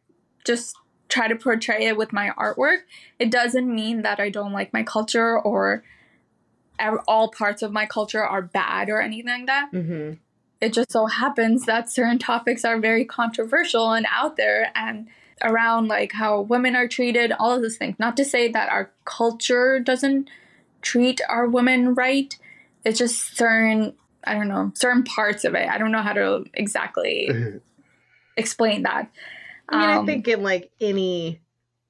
just 0.43 0.75
try 1.09 1.27
to 1.27 1.35
portray 1.35 1.85
it 1.85 1.97
with 1.97 2.13
my 2.13 2.31
artwork. 2.37 2.79
It 3.19 3.31
doesn't 3.31 3.73
mean 3.73 4.01
that 4.01 4.19
I 4.19 4.29
don't 4.29 4.53
like 4.53 4.73
my 4.73 4.83
culture 4.83 5.39
or 5.39 5.83
all 7.07 7.29
parts 7.29 7.61
of 7.61 7.71
my 7.71 7.85
culture 7.85 8.23
are 8.23 8.41
bad 8.41 8.89
or 8.89 9.01
anything 9.01 9.39
like 9.39 9.45
that. 9.47 9.71
Mm-hmm. 9.73 10.13
It 10.59 10.73
just 10.73 10.91
so 10.91 11.05
happens 11.05 11.65
that 11.65 11.89
certain 11.89 12.19
topics 12.19 12.65
are 12.65 12.79
very 12.79 13.05
controversial 13.05 13.91
and 13.91 14.05
out 14.11 14.37
there 14.37 14.71
and 14.75 15.07
around 15.43 15.87
like 15.87 16.13
how 16.13 16.41
women 16.41 16.75
are 16.75 16.87
treated, 16.87 17.31
all 17.31 17.51
of 17.51 17.61
those 17.61 17.77
things. 17.77 17.95
Not 17.99 18.17
to 18.17 18.25
say 18.25 18.51
that 18.51 18.69
our 18.69 18.91
culture 19.05 19.79
doesn't 19.79 20.29
treat 20.81 21.21
our 21.29 21.47
women 21.47 21.93
right. 21.93 22.35
It's 22.83 22.99
just 22.99 23.37
certain 23.37 23.93
I 24.23 24.33
don't 24.33 24.49
know, 24.49 24.71
certain 24.75 25.03
parts 25.03 25.45
of 25.45 25.55
it. 25.55 25.69
I 25.69 25.77
don't 25.77 25.91
know 25.91 26.01
how 26.01 26.13
to 26.13 26.45
exactly 26.53 27.29
explain 28.37 28.83
that. 28.83 29.09
I 29.69 29.79
mean, 29.79 29.97
um, 29.97 30.03
I 30.03 30.05
think 30.05 30.27
in 30.27 30.43
like 30.43 30.71
any 30.79 31.41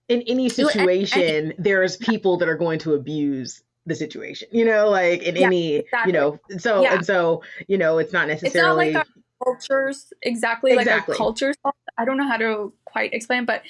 in 0.08 0.22
any 0.24 0.50
situation, 0.50 1.54
there's 1.58 1.98
people 1.98 2.38
that 2.38 2.48
are 2.48 2.56
going 2.56 2.80
to 2.80 2.94
abuse 2.94 3.62
the 3.86 3.96
situation, 3.96 4.48
you 4.52 4.66
know, 4.66 4.90
like 4.90 5.24
in 5.24 5.36
yeah, 5.36 5.48
any, 5.48 5.76
exactly. 5.76 6.14
you 6.14 6.20
know, 6.20 6.40
so 6.58 6.82
yeah. 6.82 6.96
and 6.96 7.06
so, 7.06 7.42
you 7.68 7.78
know, 7.78 7.98
it's 7.98 8.14
not 8.14 8.28
necessarily 8.28 8.88
it's 8.88 8.94
not 8.94 9.08
like 9.08 9.08
cultures 9.44 10.12
exactly, 10.22 10.72
exactly. 10.72 10.94
like 10.94 11.10
our 11.10 11.16
cultures. 11.16 11.56
I 11.98 12.06
don't 12.06 12.18
know 12.18 12.28
how 12.28 12.38
to 12.38 12.74
quite 12.86 13.14
explain, 13.14 13.46
but 13.46 13.64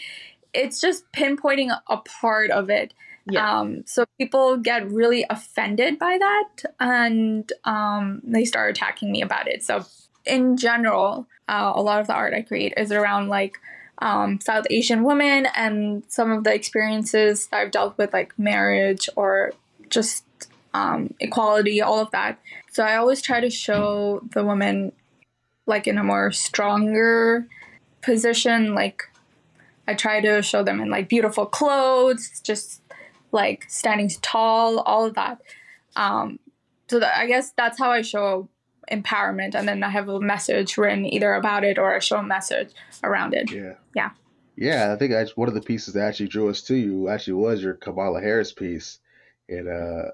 it's 0.53 0.81
just 0.81 1.11
pinpointing 1.11 1.77
a 1.87 1.97
part 1.97 2.51
of 2.51 2.69
it. 2.69 2.93
Yeah. 3.29 3.59
Um, 3.59 3.83
so 3.85 4.05
people 4.17 4.57
get 4.57 4.89
really 4.89 5.25
offended 5.29 5.99
by 5.99 6.17
that 6.17 6.63
and 6.79 7.51
um, 7.65 8.21
they 8.23 8.45
start 8.45 8.71
attacking 8.71 9.11
me 9.11 9.21
about 9.21 9.47
it. 9.47 9.63
So 9.63 9.85
in 10.25 10.55
general, 10.57 11.27
uh, 11.49 11.73
a 11.75 11.81
lot 11.81 11.99
of 11.99 12.07
the 12.07 12.13
art 12.13 12.33
I 12.33 12.41
create 12.41 12.73
is 12.77 12.91
around 12.91 13.27
like 13.27 13.57
um, 13.99 14.39
South 14.41 14.65
Asian 14.69 15.03
women 15.03 15.47
and 15.55 16.03
some 16.07 16.31
of 16.31 16.43
the 16.43 16.53
experiences 16.53 17.49
I've 17.51 17.71
dealt 17.71 17.97
with, 17.97 18.13
like 18.13 18.37
marriage 18.37 19.09
or 19.15 19.53
just 19.89 20.23
um, 20.73 21.13
equality, 21.19 21.81
all 21.81 21.99
of 21.99 22.11
that. 22.11 22.39
So 22.71 22.83
I 22.83 22.97
always 22.97 23.21
try 23.21 23.39
to 23.39 23.49
show 23.49 24.21
the 24.33 24.45
women 24.45 24.91
like 25.65 25.87
in 25.87 25.97
a 25.97 26.03
more 26.03 26.31
stronger 26.31 27.47
position. 28.01 28.75
Like 28.75 29.03
I 29.87 29.93
try 29.93 30.21
to 30.21 30.41
show 30.41 30.63
them 30.63 30.79
in 30.79 30.89
like 30.89 31.09
beautiful 31.09 31.45
clothes, 31.45 32.39
just 32.41 32.81
like 33.31 33.65
standing 33.67 34.09
tall, 34.21 34.79
all 34.79 35.05
of 35.05 35.15
that. 35.15 35.41
Um, 35.95 36.39
so 36.87 36.99
that, 36.99 37.17
I 37.17 37.25
guess 37.25 37.51
that's 37.57 37.79
how 37.79 37.91
I 37.91 38.01
show 38.01 38.47
empowerment, 38.91 39.55
and 39.55 39.67
then 39.67 39.83
I 39.83 39.89
have 39.89 40.09
a 40.09 40.19
message 40.19 40.77
written 40.77 41.05
either 41.05 41.33
about 41.33 41.63
it 41.63 41.77
or 41.77 41.95
a 41.95 42.01
show 42.01 42.17
a 42.17 42.23
message 42.23 42.69
around 43.03 43.33
it. 43.33 43.51
Yeah. 43.51 43.73
Yeah. 43.95 44.09
Yeah, 44.59 44.91
I 44.91 44.95
think 44.97 45.13
I, 45.13 45.25
one 45.35 45.47
of 45.47 45.53
the 45.53 45.61
pieces 45.61 45.93
that 45.93 46.07
actually 46.07 46.29
drew 46.29 46.49
us 46.49 46.63
to 46.63 46.75
you 46.75 47.09
actually 47.09 47.33
was 47.33 47.61
your 47.61 47.75
Kamala 47.75 48.19
Harris 48.21 48.51
piece 48.51 48.97
and 49.49 49.67
uh, 49.67 50.11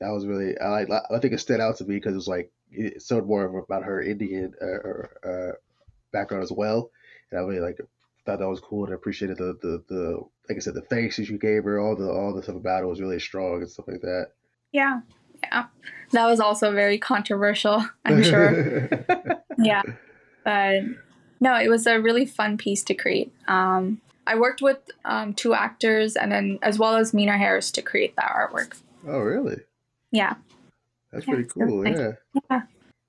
that 0.00 0.10
was 0.10 0.26
really 0.26 0.58
I 0.58 0.84
like 0.84 1.02
I 1.10 1.18
think 1.18 1.34
it 1.34 1.40
stood 1.40 1.60
out 1.60 1.76
to 1.78 1.84
me 1.84 1.96
because 1.96 2.12
it 2.12 2.16
was 2.16 2.28
like 2.28 2.50
it 2.70 3.02
showed 3.02 3.26
more 3.26 3.44
about 3.44 3.84
her 3.84 4.02
Indian 4.02 4.54
uh, 4.60 5.28
uh, 5.28 5.52
background 6.12 6.42
as 6.42 6.52
well, 6.52 6.90
and 7.30 7.40
I 7.40 7.42
really 7.44 7.60
like 7.60 7.78
thought 8.24 8.40
that 8.40 8.48
was 8.48 8.60
cool 8.60 8.84
and 8.84 8.94
appreciated 8.94 9.38
the, 9.38 9.56
the 9.62 9.84
the 9.88 10.20
like 10.48 10.56
I 10.56 10.60
said 10.60 10.74
the 10.74 10.82
faces 10.82 11.30
you 11.30 11.38
gave 11.38 11.64
her, 11.64 11.78
all 11.78 11.96
the 11.96 12.10
all 12.10 12.34
the 12.34 12.42
stuff 12.42 12.56
about 12.56 12.82
it 12.82 12.86
was 12.86 13.00
really 13.00 13.20
strong 13.20 13.62
and 13.62 13.70
stuff 13.70 13.88
like 13.88 14.00
that. 14.02 14.28
Yeah, 14.72 15.00
yeah, 15.52 15.66
that 16.12 16.26
was 16.26 16.40
also 16.40 16.72
very 16.72 16.98
controversial. 16.98 17.84
I'm 18.04 18.22
sure. 18.22 18.88
yeah, 19.58 19.82
but 20.44 20.82
no, 21.40 21.58
it 21.58 21.68
was 21.68 21.86
a 21.86 22.00
really 22.00 22.26
fun 22.26 22.56
piece 22.56 22.82
to 22.84 22.94
create. 22.94 23.32
Um, 23.48 24.00
I 24.26 24.36
worked 24.36 24.60
with 24.60 24.78
um, 25.04 25.34
two 25.34 25.54
actors 25.54 26.16
and 26.16 26.32
then 26.32 26.58
as 26.62 26.78
well 26.78 26.96
as 26.96 27.12
Meena 27.12 27.38
Harris 27.38 27.70
to 27.72 27.82
create 27.82 28.16
that 28.16 28.30
artwork. 28.30 28.76
Oh, 29.06 29.20
really? 29.20 29.60
Yeah. 30.10 30.34
That's 31.12 31.26
yeah, 31.26 31.34
pretty 31.34 31.48
cool. 31.48 31.86
yeah. 31.86 32.12
Yeah. 32.50 32.62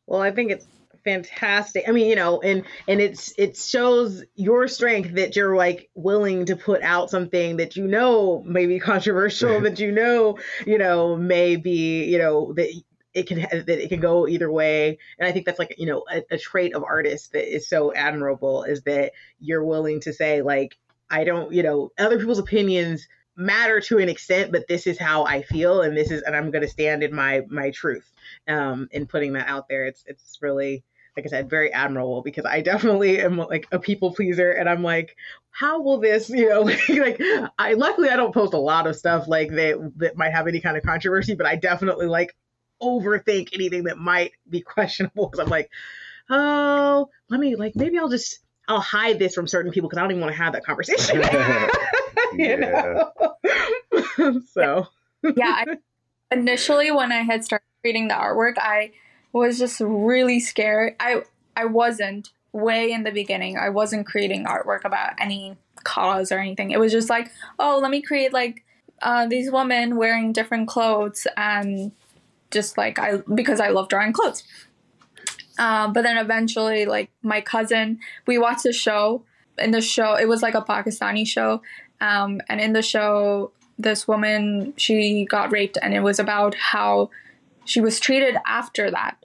Well, 0.05 0.21
I 0.21 0.31
think 0.31 0.51
it's 0.51 0.67
fantastic. 1.07 1.85
I 1.87 1.91
mean, 1.91 2.07
you 2.07 2.15
know, 2.15 2.41
and 2.41 2.63
and 2.87 2.99
it's 2.99 3.33
it 3.37 3.57
shows 3.57 4.23
your 4.35 4.67
strength 4.67 5.15
that 5.15 5.35
you're 5.35 5.55
like 5.55 5.89
willing 5.95 6.45
to 6.45 6.55
put 6.55 6.81
out 6.81 7.09
something 7.09 7.57
that 7.57 7.75
you 7.75 7.87
know 7.87 8.43
may 8.45 8.65
be 8.65 8.79
controversial, 8.91 9.61
that 9.61 9.79
you 9.79 9.91
know, 9.91 10.37
you 10.65 10.77
know, 10.77 11.15
may 11.15 11.55
be, 11.55 12.05
you 12.05 12.17
know, 12.17 12.53
that 12.53 12.69
it 13.13 13.27
can 13.27 13.39
that 13.39 13.69
it 13.69 13.89
can 13.89 13.99
go 13.99 14.27
either 14.27 14.51
way 14.51 14.95
and 15.17 15.27
i 15.27 15.31
think 15.31 15.43
that's 15.43 15.57
like 15.57 15.73
you 15.79 15.87
know 15.87 16.03
a, 16.11 16.21
a, 16.29 16.37
trait 16.37 16.75
of 16.75 16.83
artists 16.83 17.29
that 17.29 17.51
is 17.51 17.67
so 17.67 17.91
admirable 17.95 18.63
is 18.63 18.83
that 18.83 19.11
you're 19.39 19.63
willing 19.63 19.99
to 19.99 20.13
say 20.13 20.43
like 20.43 20.77
I 21.09 21.23
don't, 21.23 21.51
you 21.53 21.63
know, 21.63 21.91
other 21.97 22.17
people's 22.17 22.39
opinions 22.39 23.07
matter 23.35 23.79
to 23.81 23.99
an 23.99 24.09
extent, 24.09 24.51
but 24.51 24.67
this 24.67 24.87
is 24.87 24.97
how 24.97 25.25
I 25.25 25.43
feel, 25.43 25.81
and 25.81 25.95
this 25.95 26.11
is, 26.11 26.21
and 26.23 26.35
I'm 26.35 26.51
going 26.51 26.63
to 26.63 26.67
stand 26.67 27.03
in 27.03 27.13
my 27.13 27.41
my 27.49 27.71
truth. 27.71 28.11
Um, 28.47 28.87
in 28.91 29.05
putting 29.05 29.33
that 29.33 29.47
out 29.47 29.67
there, 29.69 29.85
it's 29.85 30.03
it's 30.07 30.39
really, 30.41 30.83
like 31.17 31.25
I 31.25 31.29
said, 31.29 31.49
very 31.49 31.73
admirable 31.73 32.21
because 32.21 32.45
I 32.45 32.61
definitely 32.71 33.19
am 33.19 33.37
like 33.37 33.67
a 33.71 33.79
people 33.79 34.13
pleaser, 34.13 34.51
and 34.51 34.69
I'm 34.69 34.83
like, 34.83 35.17
how 35.49 35.81
will 35.81 35.99
this, 35.99 36.29
you 36.29 36.47
know, 36.49 36.61
like, 36.61 36.79
like 36.89 37.21
I 37.57 37.73
luckily 37.73 38.09
I 38.09 38.15
don't 38.15 38.33
post 38.33 38.53
a 38.53 38.59
lot 38.59 38.87
of 38.87 38.95
stuff 38.95 39.27
like 39.27 39.49
that 39.51 39.91
that 39.97 40.15
might 40.15 40.31
have 40.31 40.47
any 40.47 40.61
kind 40.61 40.77
of 40.77 40.83
controversy, 40.83 41.35
but 41.35 41.47
I 41.47 41.55
definitely 41.55 42.05
like 42.05 42.35
overthink 42.81 43.49
anything 43.53 43.85
that 43.85 43.97
might 43.97 44.33
be 44.47 44.61
questionable 44.75 45.27
because 45.27 45.43
I'm 45.43 45.49
like, 45.49 45.71
oh, 46.29 47.09
let 47.29 47.39
me 47.39 47.55
like 47.55 47.75
maybe 47.75 47.97
I'll 47.97 48.09
just 48.09 48.39
I'll 48.67 48.79
hide 48.79 49.17
this 49.17 49.33
from 49.33 49.47
certain 49.47 49.71
people 49.71 49.89
because 49.89 49.97
I 49.97 50.01
don't 50.01 50.11
even 50.11 50.21
want 50.21 50.33
to 50.33 50.41
have 50.41 50.53
that 50.53 50.65
conversation. 50.65 51.21
you 52.33 52.57
know? 52.57 53.11
so 54.51 54.87
yeah, 55.35 55.63
I, 55.67 55.77
initially 56.31 56.91
when 56.91 57.11
I 57.11 57.23
had 57.23 57.43
started 57.43 57.65
reading 57.83 58.09
the 58.09 58.13
artwork, 58.13 58.55
I 58.57 58.91
was 59.31 59.57
just 59.59 59.79
really 59.79 60.39
scary. 60.39 60.95
I 60.99 61.23
I 61.55 61.65
wasn't 61.65 62.29
way 62.51 62.91
in 62.91 63.03
the 63.03 63.11
beginning. 63.11 63.57
I 63.57 63.69
wasn't 63.69 64.05
creating 64.05 64.45
artwork 64.45 64.83
about 64.83 65.13
any 65.19 65.57
cause 65.83 66.31
or 66.31 66.39
anything. 66.39 66.71
It 66.71 66.79
was 66.79 66.91
just 66.91 67.09
like, 67.09 67.31
oh, 67.59 67.79
let 67.81 67.91
me 67.91 68.01
create 68.01 68.33
like 68.33 68.63
uh, 69.01 69.27
these 69.27 69.51
women 69.51 69.95
wearing 69.95 70.33
different 70.33 70.67
clothes 70.67 71.27
and 71.37 71.91
just 72.51 72.77
like 72.77 72.99
I 72.99 73.17
because 73.33 73.59
I 73.59 73.69
love 73.69 73.89
drawing 73.89 74.13
clothes. 74.13 74.43
Um, 75.59 75.93
but 75.93 76.03
then 76.03 76.17
eventually, 76.17 76.85
like 76.85 77.09
my 77.23 77.41
cousin, 77.41 77.99
we 78.25 78.37
watched 78.37 78.65
a 78.65 78.73
show. 78.73 79.23
In 79.57 79.71
the 79.71 79.81
show, 79.81 80.13
it 80.13 80.27
was 80.27 80.43
like 80.43 80.53
a 80.53 80.61
Pakistani 80.61 81.25
show, 81.25 81.63
um, 81.99 82.41
and 82.47 82.61
in 82.61 82.73
the 82.73 82.83
show, 82.83 83.51
this 83.79 84.07
woman 84.07 84.73
she 84.77 85.25
got 85.25 85.51
raped, 85.51 85.79
and 85.81 85.95
it 85.95 86.01
was 86.01 86.19
about 86.19 86.53
how 86.53 87.09
she 87.67 87.81
was 87.81 87.99
treated 87.99 88.37
after 88.45 88.89
that, 88.89 89.17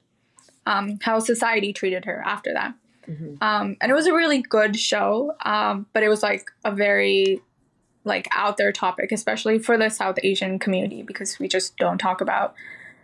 um, 0.67 0.99
how 1.03 1.19
society 1.19 1.73
treated 1.73 2.05
her 2.05 2.23
after 2.25 2.53
that. 2.53 2.75
Mm-hmm. 3.09 3.43
Um, 3.43 3.77
and 3.81 3.91
it 3.91 3.95
was 3.95 4.07
a 4.07 4.15
really 4.15 4.43
good 4.43 4.77
show, 4.77 5.35
um, 5.45 5.87
but 5.93 6.03
it 6.03 6.09
was 6.09 6.23
like 6.23 6.51
a 6.65 6.73
very 6.73 7.41
like 8.05 8.29
out 8.33 8.57
there 8.57 8.73
topic, 8.73 9.13
especially 9.13 9.59
for 9.59 9.79
the 9.79 9.89
South 9.89 10.19
Asian 10.23 10.59
community, 10.59 11.03
because 11.03 11.39
we 11.39 11.49
just 11.49 11.77
don't 11.77 11.99
talk 11.99 12.21
about 12.21 12.55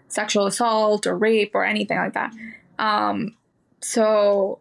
sexual 0.09 0.47
assault 0.47 1.07
or 1.07 1.17
rape 1.17 1.53
or 1.55 1.65
anything 1.65 1.99
like 1.99 2.15
that. 2.15 2.33
Um, 2.79 3.37
so 3.81 4.59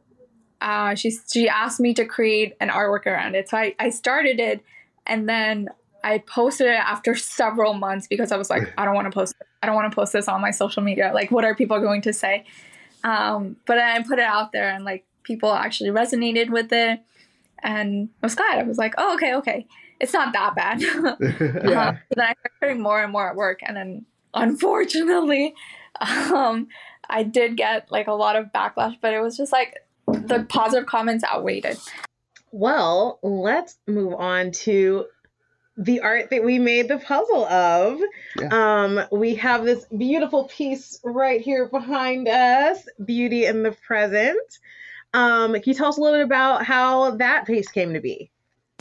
uh, 0.61 0.95
she 0.95 1.17
she 1.31 1.49
asked 1.49 1.79
me 1.79 1.93
to 1.95 2.05
create 2.05 2.55
an 2.59 2.69
artwork 2.69 3.05
around 3.05 3.35
it. 3.35 3.49
So 3.49 3.57
I, 3.57 3.75
I 3.79 3.89
started 3.89 4.39
it, 4.39 4.63
and 5.05 5.27
then 5.27 5.69
I 6.07 6.19
posted 6.19 6.67
it 6.67 6.79
after 6.79 7.15
several 7.15 7.73
months 7.73 8.07
because 8.07 8.31
I 8.31 8.37
was 8.37 8.49
like, 8.49 8.73
I 8.77 8.85
don't 8.85 8.95
want 8.95 9.11
to 9.11 9.11
post. 9.11 9.35
It. 9.41 9.47
I 9.61 9.65
don't 9.65 9.75
want 9.75 9.91
to 9.91 9.95
post 9.95 10.13
this 10.13 10.29
on 10.29 10.39
my 10.39 10.51
social 10.51 10.81
media. 10.81 11.11
Like, 11.13 11.31
what 11.31 11.43
are 11.43 11.53
people 11.53 11.81
going 11.81 12.01
to 12.03 12.13
say? 12.13 12.45
Um, 13.03 13.57
but 13.65 13.77
I 13.77 14.01
put 14.03 14.17
it 14.17 14.23
out 14.25 14.53
there, 14.53 14.69
and 14.69 14.85
like 14.85 15.05
people 15.23 15.51
actually 15.51 15.89
resonated 15.89 16.49
with 16.49 16.71
it, 16.71 17.01
and 17.61 18.07
I 18.23 18.25
was 18.25 18.35
glad. 18.35 18.57
I 18.57 18.63
was 18.63 18.77
like, 18.77 18.93
oh, 18.97 19.15
okay, 19.15 19.35
okay, 19.35 19.67
it's 19.99 20.13
not 20.13 20.31
that 20.31 20.55
bad. 20.55 20.81
yeah. 20.81 21.89
Um, 21.89 21.99
then 22.15 22.25
I 22.25 22.33
started 22.33 22.51
putting 22.61 22.81
more 22.81 23.03
and 23.03 23.11
more 23.11 23.29
at 23.29 23.35
work, 23.35 23.59
and 23.63 23.75
then 23.75 24.05
unfortunately, 24.33 25.55
um, 25.99 26.69
I 27.09 27.23
did 27.23 27.57
get 27.57 27.91
like 27.91 28.07
a 28.07 28.13
lot 28.13 28.37
of 28.37 28.45
backlash, 28.55 28.95
but 29.01 29.13
it 29.13 29.19
was 29.19 29.35
just 29.35 29.51
like 29.51 29.75
the 30.07 30.45
positive 30.47 30.85
comments 30.87 31.25
outweighed 31.25 31.65
it. 31.65 31.79
Well, 32.51 33.19
let's 33.21 33.77
move 33.87 34.13
on 34.13 34.51
to 34.63 35.05
the 35.77 36.01
art 36.01 36.31
that 36.31 36.43
we 36.43 36.57
made 36.57 36.87
the 36.87 36.97
puzzle 36.97 37.45
of. 37.45 38.01
Yeah. 38.37 38.47
Um, 38.51 39.01
we 39.11 39.35
have 39.35 39.63
this 39.63 39.85
beautiful 39.85 40.45
piece 40.45 40.99
right 41.03 41.39
here 41.39 41.67
behind 41.67 42.27
us, 42.27 42.87
Beauty 43.03 43.45
in 43.45 43.63
the 43.63 43.71
Present. 43.71 44.59
Um, 45.13 45.53
can 45.53 45.63
you 45.65 45.73
tell 45.73 45.87
us 45.87 45.97
a 45.97 46.01
little 46.01 46.19
bit 46.19 46.25
about 46.25 46.65
how 46.65 47.11
that 47.11 47.45
piece 47.45 47.69
came 47.69 47.93
to 47.93 47.99
be? 47.99 48.31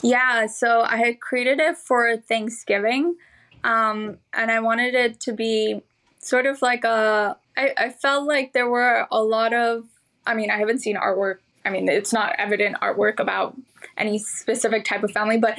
Yeah, 0.03 0.47
so 0.47 0.83
I 0.83 0.97
had 0.97 1.21
created 1.21 1.61
it 1.61 1.77
for 1.77 2.17
Thanksgiving, 2.17 3.17
um, 3.65 4.19
and 4.33 4.51
I 4.51 4.61
wanted 4.61 4.95
it 4.95 5.21
to 5.21 5.33
be 5.33 5.83
sort 6.19 6.47
of 6.47 6.61
like 6.61 6.85
a. 6.85 7.37
I, 7.57 7.73
I 7.79 7.89
felt 7.91 8.27
like 8.27 8.53
there 8.53 8.69
were 8.69 9.07
a 9.11 9.23
lot 9.23 9.55
of. 9.55 9.85
I 10.27 10.35
mean, 10.35 10.51
I 10.51 10.59
haven't 10.59 10.81
seen 10.81 10.97
artwork. 10.97 11.39
I 11.65 11.71
mean, 11.71 11.89
it's 11.89 12.13
not 12.13 12.35
evident 12.39 12.77
artwork 12.81 13.19
about 13.19 13.57
any 13.97 14.19
specific 14.19 14.85
type 14.85 15.03
of 15.03 15.13
family, 15.13 15.39
but 15.39 15.59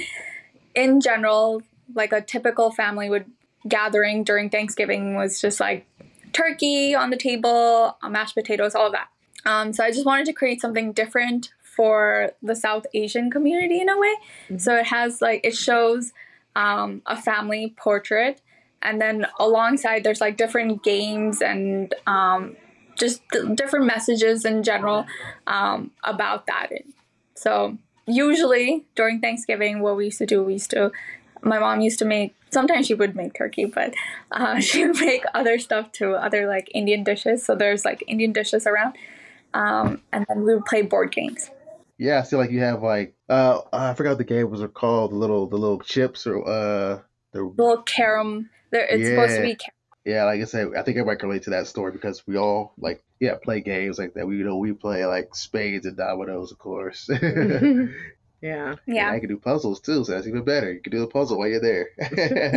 in 0.77 1.01
general, 1.01 1.63
like 1.95 2.13
a 2.13 2.21
typical 2.21 2.71
family 2.71 3.09
would 3.09 3.25
gathering 3.67 4.23
during 4.23 4.49
Thanksgiving 4.49 5.15
was 5.15 5.41
just 5.41 5.59
like 5.59 5.85
turkey 6.31 6.93
on 6.95 7.09
the 7.09 7.17
table, 7.17 7.97
uh, 8.01 8.09
mashed 8.09 8.35
potatoes, 8.35 8.75
all 8.75 8.85
of 8.85 8.93
that. 8.93 9.07
Um, 9.45 9.73
so 9.73 9.83
I 9.83 9.91
just 9.91 10.05
wanted 10.05 10.27
to 10.27 10.33
create 10.33 10.61
something 10.61 10.93
different 10.93 11.51
for 11.75 12.31
the 12.41 12.55
South 12.55 12.85
Asian 12.93 13.31
community 13.31 13.81
in 13.81 13.89
a 13.89 13.97
way. 13.97 14.15
Mm-hmm. 14.45 14.57
So 14.59 14.75
it 14.75 14.85
has 14.85 15.21
like 15.21 15.41
it 15.43 15.55
shows 15.55 16.13
um, 16.55 17.01
a 17.07 17.19
family 17.19 17.73
portrait, 17.75 18.41
and 18.81 19.01
then 19.01 19.25
alongside 19.39 20.03
there's 20.03 20.21
like 20.21 20.37
different 20.37 20.83
games 20.83 21.41
and 21.41 21.93
um, 22.05 22.55
just 22.95 23.21
different 23.55 23.85
messages 23.85 24.45
in 24.45 24.63
general 24.63 25.05
um, 25.47 25.91
about 26.03 26.45
that. 26.47 26.69
So 27.35 27.77
usually 28.07 28.85
during 28.95 29.19
Thanksgiving, 29.19 29.81
what 29.81 29.95
we 29.95 30.05
used 30.05 30.17
to 30.19 30.25
do, 30.25 30.43
we 30.43 30.53
used 30.53 30.71
to, 30.71 30.91
my 31.41 31.59
mom 31.59 31.81
used 31.81 31.99
to 31.99 32.05
make, 32.05 32.33
sometimes 32.49 32.87
she 32.87 32.93
would 32.93 33.15
make 33.15 33.35
turkey, 33.35 33.65
but 33.65 33.93
uh, 34.31 34.59
she 34.67 34.87
would 34.87 34.99
make 34.99 35.23
other 35.33 35.59
stuff 35.59 35.91
too, 35.91 36.13
other 36.13 36.47
like 36.47 36.71
Indian 36.73 37.03
dishes. 37.03 37.45
So 37.45 37.55
there's 37.55 37.85
like 37.85 38.03
Indian 38.07 38.31
dishes 38.31 38.65
around. 38.65 38.95
Um, 39.53 40.01
and 40.11 40.25
then 40.27 40.43
we 40.43 40.53
would 40.55 40.65
play 40.65 40.81
board 40.81 41.11
games. 41.11 41.51
Yeah, 41.97 42.19
I 42.19 42.23
feel 42.23 42.39
like 42.39 42.51
you 42.51 42.59
have 42.61 42.83
like, 42.83 43.15
uh, 43.27 43.61
I 43.73 43.93
forgot 43.93 44.11
what 44.11 44.17
the 44.19 44.23
game 44.23 44.49
was 44.49 44.63
called, 44.73 45.11
the 45.11 45.15
little, 45.15 45.47
the 45.47 45.57
little 45.57 45.79
chips 45.79 46.27
or, 46.27 46.47
uh, 46.47 46.99
the 47.33 47.43
little 47.43 47.83
carom. 47.83 48.49
There, 48.71 48.85
it's 48.85 49.03
yeah. 49.03 49.15
supposed 49.15 49.35
to 49.37 49.41
be 49.41 49.55
carom 49.55 49.76
yeah, 50.07 50.23
like 50.23 50.39
I 50.39 50.45
said, 50.45 50.69
I 50.77 50.83
think 50.83 50.95
everybody 50.95 51.19
can 51.19 51.27
relate 51.27 51.43
to 51.43 51.49
that 51.49 51.67
story 51.67 51.91
because 51.91 52.25
we 52.25 52.37
all 52.37 52.73
like 52.77 53.03
yeah 53.19 53.35
play 53.43 53.59
games 53.59 53.99
like 53.99 54.13
that. 54.13 54.25
We 54.25 54.37
you 54.37 54.45
know 54.45 54.55
we 54.55 54.71
play 54.71 55.05
like 55.05 55.35
spades 55.35 55.85
and 55.85 55.97
dominoes, 55.97 56.53
of 56.53 56.57
course. 56.57 57.09
yeah, 58.41 58.75
yeah. 58.87 59.11
I 59.11 59.19
can 59.19 59.27
do 59.27 59.37
puzzles 59.37 59.81
too, 59.81 60.05
so 60.05 60.13
that's 60.13 60.25
even 60.25 60.45
better. 60.45 60.71
You 60.71 60.79
can 60.79 60.91
do 60.91 61.03
a 61.03 61.07
puzzle 61.07 61.37
while 61.37 61.49
you're 61.49 61.59
there. 61.59 61.89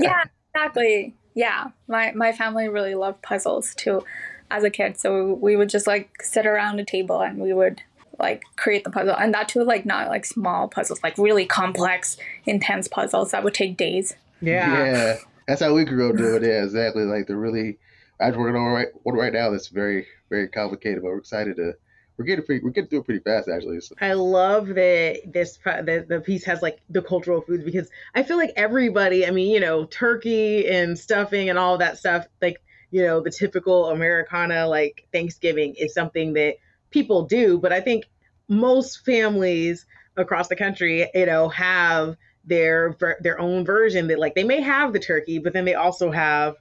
yeah, 0.01 0.25
exactly. 0.55 1.17
Yeah, 1.35 1.71
my 1.89 2.13
my 2.13 2.31
family 2.31 2.69
really 2.69 2.95
loved 2.95 3.21
puzzles 3.21 3.75
too, 3.75 4.05
as 4.49 4.63
a 4.63 4.71
kid. 4.71 4.97
So 4.97 5.33
we 5.33 5.57
would 5.57 5.71
just 5.71 5.89
like 5.89 6.23
sit 6.23 6.47
around 6.47 6.79
a 6.79 6.85
table 6.85 7.21
and 7.21 7.39
we 7.39 7.53
would 7.53 7.83
like 8.21 8.45
create 8.55 8.85
the 8.85 8.91
puzzle, 8.91 9.17
and 9.19 9.35
that 9.35 9.49
too 9.49 9.65
like 9.65 9.85
not 9.85 10.07
like 10.07 10.25
small 10.25 10.69
puzzles, 10.69 11.03
like 11.03 11.19
really 11.19 11.47
complex, 11.47 12.17
intense 12.47 12.87
puzzles 12.87 13.33
that 13.33 13.43
would 13.43 13.55
take 13.55 13.77
days. 13.77 14.15
Yeah. 14.41 14.85
Yeah. 14.85 15.17
That's 15.51 15.63
how 15.63 15.75
we 15.75 15.85
grew 15.85 16.11
up 16.11 16.17
doing 16.17 16.45
it. 16.45 16.47
Yeah, 16.47 16.63
exactly. 16.63 17.03
Like 17.03 17.27
the 17.27 17.35
really, 17.35 17.79
I'm 18.21 18.37
working 18.37 18.55
on 18.55 18.73
right 18.73 18.87
one 19.03 19.17
right 19.17 19.33
now 19.33 19.51
that's 19.51 19.67
very 19.67 20.07
very 20.29 20.47
complicated, 20.47 21.03
but 21.03 21.09
we're 21.09 21.19
excited 21.19 21.57
to. 21.57 21.73
We're 22.17 22.27
getting 22.27 22.45
pretty, 22.45 22.63
we're 22.63 22.71
getting 22.71 22.89
through 22.89 23.01
it 23.01 23.05
pretty 23.07 23.21
fast 23.25 23.49
actually. 23.49 23.81
So. 23.81 23.97
I 24.01 24.13
love 24.13 24.69
that 24.69 25.23
this 25.27 25.57
the, 25.57 26.07
the 26.09 26.21
piece 26.21 26.45
has 26.45 26.63
like 26.63 26.79
the 26.89 27.03
cultural 27.03 27.41
foods 27.41 27.65
because 27.65 27.91
I 28.15 28.23
feel 28.23 28.37
like 28.37 28.53
everybody, 28.55 29.27
I 29.27 29.33
mean, 29.33 29.51
you 29.51 29.59
know, 29.59 29.87
turkey 29.87 30.69
and 30.69 30.97
stuffing 30.97 31.51
and 31.51 31.59
all 31.59 31.79
that 31.79 31.99
stuff, 31.99 32.29
like 32.41 32.63
you 32.93 33.03
know, 33.03 33.21
the 33.21 33.33
typical 33.33 33.87
Americana 33.87 34.69
like 34.69 35.09
Thanksgiving 35.13 35.75
is 35.75 35.93
something 35.95 36.35
that 36.35 36.59
people 36.93 37.25
do, 37.25 37.59
but 37.59 37.73
I 37.73 37.81
think 37.81 38.05
most 38.47 39.05
families 39.05 39.85
across 40.17 40.47
the 40.47 40.57
country, 40.57 41.11
you 41.13 41.27
know, 41.27 41.49
have 41.49 42.17
their 42.45 42.97
their 43.21 43.39
own 43.39 43.65
version 43.65 44.09
that 44.09 44.19
like 44.19 44.35
they 44.35 44.45
may 44.45 44.61
have 44.61 44.93
the 44.93 44.99
turkey, 44.99 45.39
but 45.39 45.53
then 45.53 45.65
they 45.65 45.75
also 45.75 46.11
have 46.11 46.57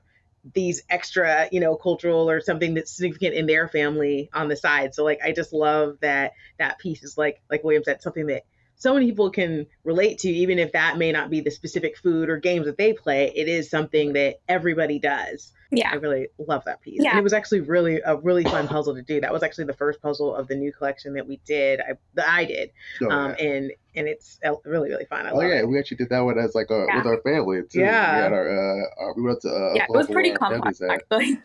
these 0.54 0.84
extra, 0.90 1.48
you 1.52 1.60
know, 1.60 1.76
cultural 1.76 2.30
or 2.30 2.42
something 2.42 2.74
that's 2.74 2.92
significant 2.92 3.36
in 3.36 3.46
their 3.46 3.68
family 3.68 4.30
on 4.34 4.48
the 4.48 4.56
side. 4.56 4.94
So 4.94 5.04
like 5.04 5.20
I 5.24 5.32
just 5.32 5.54
love 5.54 5.98
that 6.02 6.34
that 6.58 6.80
piece 6.80 7.04
is 7.04 7.18
like 7.18 7.42
like 7.50 7.64
William 7.64 7.84
said, 7.84 8.02
something 8.02 8.28
that 8.28 8.44
so 8.80 8.94
many 8.94 9.08
people 9.08 9.30
can 9.30 9.68
relate 9.84 10.20
to, 10.20 10.30
even 10.30 10.58
if 10.58 10.72
that 10.72 10.98
may 10.98 11.12
not 11.12 11.30
be 11.30 11.42
the 11.42 11.52
specific 11.52 11.98
food 11.98 12.30
or 12.30 12.38
games 12.38 12.66
that 12.66 12.78
they 12.78 12.94
play. 12.94 13.32
It 13.36 13.48
is 13.50 13.70
something 13.70 14.14
that 14.14 14.40
everybody 14.48 15.00
does. 15.00 15.52
Yeah, 15.70 15.90
I 15.92 15.96
really 15.96 16.30
love 16.40 16.64
that 16.66 16.82
piece. 16.82 17.00
Yeah, 17.04 17.12
and 17.12 17.20
it 17.20 17.22
was 17.22 17.34
actually 17.34 17.60
really 17.60 18.02
a 18.04 18.16
really 18.16 18.44
fun 18.46 18.68
puzzle 18.68 18.96
to 18.96 19.04
do. 19.04 19.22
That 19.22 19.32
was 19.32 19.44
actually 19.44 19.66
the 19.66 19.74
first 19.74 20.02
puzzle 20.02 20.34
of 20.34 20.48
the 20.48 20.56
new 20.56 20.72
collection 20.72 21.14
that 21.14 21.28
we 21.28 21.42
did. 21.46 21.80
I 21.82 21.94
that 22.16 22.28
I 22.28 22.46
did, 22.46 22.72
oh, 23.04 23.10
um, 23.12 23.36
yeah. 23.38 23.46
and 23.46 23.72
and 23.96 24.08
it's 24.08 24.40
really 24.66 24.90
really 24.90 25.06
fun. 25.06 25.28
I 25.28 25.32
oh 25.32 25.42
yeah, 25.42 25.60
it. 25.60 25.68
we 25.68 25.78
actually 25.78 25.98
did 25.98 26.10
that 26.10 26.22
one 26.22 26.40
as 26.40 26.56
like 26.56 26.72
a, 26.72 26.86
yeah. 26.88 26.98
with 26.98 27.06
our 27.06 27.22
family 27.22 27.62
too. 27.70 27.82
Yeah, 27.82 28.16
we 28.16 28.22
had 28.24 28.34
our, 28.34 28.50
uh, 28.50 28.84
our 28.98 29.14
we 29.16 29.24
went 29.24 29.42
to 29.42 29.50
uh, 29.50 29.74
yeah, 29.76 29.84
it 29.84 29.96
was 29.96 30.08
pretty 30.08 30.32
complex 30.32 30.82
actually. 30.82 31.40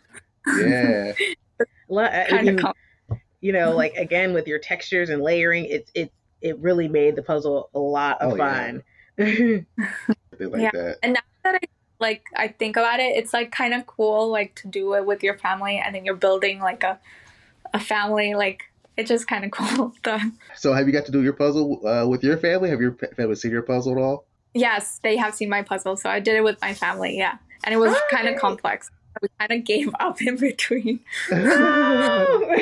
Yeah, 0.46 1.12
kind 1.90 2.48
of 2.48 2.56
complex. 2.56 2.80
You 3.42 3.52
know, 3.52 3.76
like 3.76 3.94
again 3.96 4.32
with 4.32 4.48
your 4.48 4.58
textures 4.58 5.10
and 5.10 5.20
layering, 5.20 5.66
it's 5.66 5.90
it 5.94 6.10
it 6.44 6.58
really 6.58 6.86
made 6.86 7.16
the 7.16 7.22
puzzle 7.22 7.70
a 7.74 7.78
lot 7.78 8.20
of 8.20 8.34
oh, 8.34 8.36
fun. 8.36 8.82
Yeah. 10.36 10.46
like 10.48 10.62
yeah. 10.62 10.70
that. 10.72 10.98
And 11.04 11.12
now 11.14 11.20
that 11.44 11.54
I 11.54 11.66
like 12.00 12.24
I 12.34 12.48
think 12.48 12.76
about 12.76 12.98
it, 12.98 13.16
it's 13.16 13.32
like 13.32 13.52
kind 13.52 13.72
of 13.72 13.86
cool 13.86 14.28
like 14.30 14.56
to 14.56 14.68
do 14.68 14.94
it 14.94 15.06
with 15.06 15.22
your 15.22 15.38
family 15.38 15.80
and 15.84 15.94
then 15.94 16.04
you're 16.04 16.16
building 16.16 16.58
like 16.58 16.82
a 16.82 16.98
a 17.72 17.78
family 17.78 18.34
like 18.34 18.64
it's 18.96 19.08
just 19.08 19.28
kind 19.28 19.44
of 19.44 19.50
cool. 19.52 19.94
so 20.56 20.72
have 20.72 20.86
you 20.86 20.92
got 20.92 21.06
to 21.06 21.12
do 21.12 21.22
your 21.22 21.32
puzzle 21.32 21.86
uh, 21.86 22.06
with 22.06 22.22
your 22.24 22.36
family? 22.36 22.70
Have 22.70 22.80
your 22.80 22.96
family 23.16 23.36
seen 23.36 23.52
your 23.52 23.62
puzzle 23.62 23.92
at 23.92 23.98
all? 23.98 24.26
Yes, 24.54 25.00
they 25.02 25.16
have 25.16 25.34
seen 25.34 25.48
my 25.48 25.62
puzzle. 25.62 25.96
So 25.96 26.08
I 26.10 26.20
did 26.20 26.36
it 26.36 26.42
with 26.44 26.60
my 26.60 26.74
family. 26.74 27.16
Yeah, 27.16 27.38
and 27.64 27.74
it 27.74 27.78
was 27.78 27.96
kind 28.10 28.28
of 28.28 28.38
complex. 28.40 28.90
We 29.22 29.28
kind 29.38 29.52
of 29.52 29.64
gave 29.64 29.90
up 30.00 30.20
in 30.20 30.36
between. 30.36 31.00
Oh! 31.30 32.54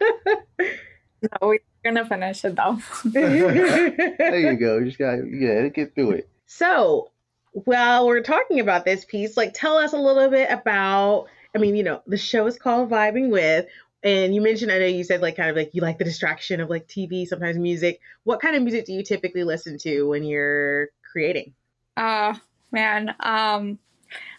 yet? 0.59 0.79
no, 1.21 1.47
we're 1.47 1.59
gonna 1.87 2.05
finish 2.05 2.43
it 2.45 2.55
though. 2.55 2.79
there 3.05 4.39
you 4.39 4.57
go. 4.57 4.77
You 4.77 4.85
just 4.85 4.97
got 4.97 5.15
yeah, 5.29 5.67
get 5.67 5.95
through 5.95 6.11
it. 6.11 6.29
So 6.45 7.11
while 7.51 8.07
we're 8.07 8.21
talking 8.21 8.59
about 8.59 8.85
this 8.85 9.05
piece, 9.05 9.37
like 9.37 9.53
tell 9.53 9.77
us 9.77 9.93
a 9.93 9.97
little 9.97 10.29
bit 10.29 10.49
about. 10.51 11.27
I 11.55 11.59
mean, 11.59 11.75
you 11.75 11.83
know, 11.83 12.01
the 12.05 12.17
show 12.17 12.45
is 12.45 12.57
called 12.57 12.89
Vibing 12.89 13.29
with. 13.29 13.65
And 14.03 14.35
you 14.35 14.41
mentioned, 14.41 14.71
I 14.71 14.77
know 14.77 14.85
you 14.85 15.03
said 15.03 15.21
like 15.21 15.37
kind 15.37 15.49
of 15.49 15.55
like 15.55 15.73
you 15.73 15.81
like 15.81 15.97
the 15.97 16.03
distraction 16.03 16.61
of 16.61 16.69
like 16.69 16.87
TV, 16.87 17.27
sometimes 17.27 17.57
music. 17.57 17.99
What 18.25 18.41
kind 18.41 18.55
of 18.55 18.61
music 18.61 18.85
do 18.85 18.93
you 18.93 19.03
typically 19.03 19.43
listen 19.43 19.77
to 19.79 20.03
when 20.03 20.23
you're 20.23 20.89
creating? 21.11 21.53
Uh, 21.95 22.35
man, 22.71 23.15
um, 23.19 23.79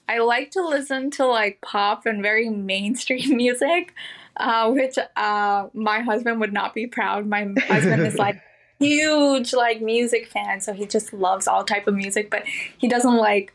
I 0.09 0.19
like 0.19 0.53
to 0.53 0.67
listen 0.67 1.11
to 1.13 1.27
like 1.27 1.61
pop 1.61 2.07
and 2.07 2.23
very 2.23 2.49
mainstream 2.49 3.37
music, 3.37 3.95
uh, 4.38 4.70
which 4.70 4.98
uh, 5.16 5.68
my 5.74 6.01
husband 6.01 6.40
would 6.40 6.53
not 6.53 6.74
be 6.74 6.87
proud. 6.87 7.27
My 7.27 7.53
husband 7.66 8.07
is 8.07 8.16
like 8.16 8.40
huge 8.79 9.53
like 9.53 9.83
music 9.83 10.27
fan, 10.29 10.61
so 10.61 10.72
he 10.72 10.87
just 10.87 11.12
loves 11.12 11.46
all 11.46 11.64
type 11.64 11.87
of 11.87 11.94
music, 11.94 12.31
but 12.31 12.44
he 12.46 12.88
doesn't 12.88 13.16
like 13.16 13.53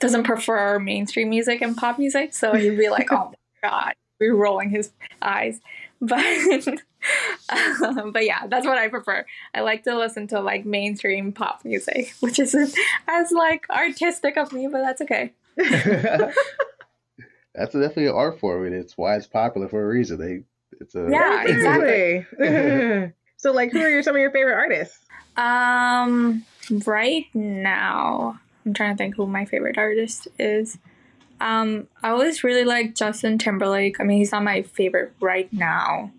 doesn't 0.00 0.24
prefer 0.24 0.78
mainstream 0.78 1.30
music 1.30 1.62
and 1.62 1.76
pop 1.76 1.98
music. 1.98 2.34
So 2.34 2.54
he'd 2.54 2.78
be 2.78 2.88
like, 2.88 3.12
"Oh 3.12 3.32
my 3.62 3.68
god." 3.68 3.94
Be 4.18 4.28
rolling 4.30 4.70
his 4.70 4.92
eyes. 5.20 5.60
But 6.00 6.22
but 8.12 8.24
yeah, 8.24 8.46
that's 8.46 8.66
what 8.66 8.78
I 8.78 8.88
prefer. 8.88 9.26
I 9.54 9.60
like 9.60 9.84
to 9.84 9.96
listen 9.96 10.26
to 10.28 10.40
like 10.40 10.64
mainstream 10.64 11.32
pop 11.32 11.64
music, 11.64 12.14
which 12.20 12.38
isn't 12.38 12.74
as 13.08 13.30
like 13.32 13.66
artistic 13.70 14.36
of 14.36 14.52
me, 14.52 14.68
but 14.68 14.80
that's 14.80 15.02
okay. 15.02 15.32
That's 17.56 17.72
definitely 17.72 18.08
an 18.08 18.14
art 18.14 18.38
form, 18.38 18.66
and 18.66 18.74
it's 18.74 18.96
why 18.98 19.16
it's 19.16 19.26
popular 19.26 19.68
for 19.68 19.82
a 19.82 19.86
reason. 19.86 20.18
They, 20.18 20.42
it's 20.78 20.94
a 20.94 21.08
Yeah, 21.10 21.44
exactly. 21.44 23.12
so, 23.36 23.52
like, 23.52 23.72
who 23.72 23.80
are 23.80 23.88
your, 23.88 24.02
some 24.02 24.14
of 24.14 24.20
your 24.20 24.30
favorite 24.30 24.54
artists? 24.54 24.98
Um, 25.36 26.44
right 26.86 27.24
now, 27.34 28.38
I'm 28.64 28.74
trying 28.74 28.94
to 28.94 28.98
think 28.98 29.16
who 29.16 29.26
my 29.26 29.46
favorite 29.46 29.78
artist 29.78 30.28
is. 30.38 30.78
Um, 31.40 31.88
I 32.02 32.10
always 32.10 32.44
really 32.44 32.64
like 32.64 32.94
Justin 32.94 33.38
Timberlake. 33.38 34.00
I 34.00 34.04
mean, 34.04 34.18
he's 34.18 34.32
not 34.32 34.42
my 34.42 34.62
favorite 34.62 35.12
right 35.20 35.50
now. 35.52 36.10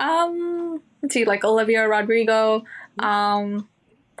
Um, 0.00 0.82
let's 1.02 1.14
see, 1.14 1.24
like 1.24 1.44
Olivia 1.44 1.88
Rodrigo. 1.88 2.64
Um, 2.98 3.68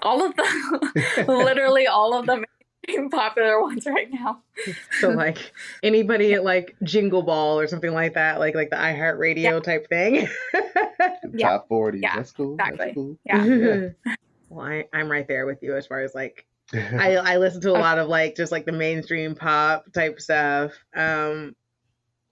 all 0.02 0.24
of 0.24 0.34
them, 0.36 1.26
literally 1.28 1.86
all 1.86 2.18
of 2.18 2.26
the 2.26 2.36
main 2.36 2.44
popular 3.10 3.60
ones 3.62 3.86
right 3.86 4.08
now. 4.10 4.42
So, 5.00 5.10
like, 5.10 5.52
anybody 5.82 6.34
at 6.34 6.44
like 6.44 6.76
Jingle 6.82 7.22
Ball 7.22 7.58
or 7.60 7.66
something 7.66 7.92
like 7.92 8.14
that, 8.14 8.38
like 8.38 8.54
like 8.54 8.70
the 8.70 8.76
iHeartRadio 8.76 9.36
Yeah. 9.42 9.60
type 9.60 9.88
thing. 9.88 10.28
Yeah. 11.32 11.48
top 11.48 11.68
forty. 11.68 12.00
Yeah, 12.00 12.16
That's 12.16 12.32
cool. 12.32 12.54
exactly. 12.54 12.78
That's 12.78 12.94
cool. 12.94 13.16
Yeah. 13.24 13.88
Well, 14.50 14.66
I, 14.66 14.84
I'm 14.92 15.10
right 15.10 15.26
there 15.26 15.46
with 15.46 15.62
you 15.62 15.76
as 15.76 15.86
far 15.86 16.00
as 16.00 16.14
like 16.14 16.46
I, 16.72 17.16
I 17.16 17.36
listen 17.38 17.60
to 17.62 17.70
a 17.70 17.78
lot 17.78 17.98
of 17.98 18.08
like 18.08 18.36
just 18.36 18.52
like 18.52 18.66
the 18.66 18.72
mainstream 18.72 19.34
pop 19.34 19.92
type 19.92 20.20
stuff. 20.20 20.72
Um, 20.94 21.56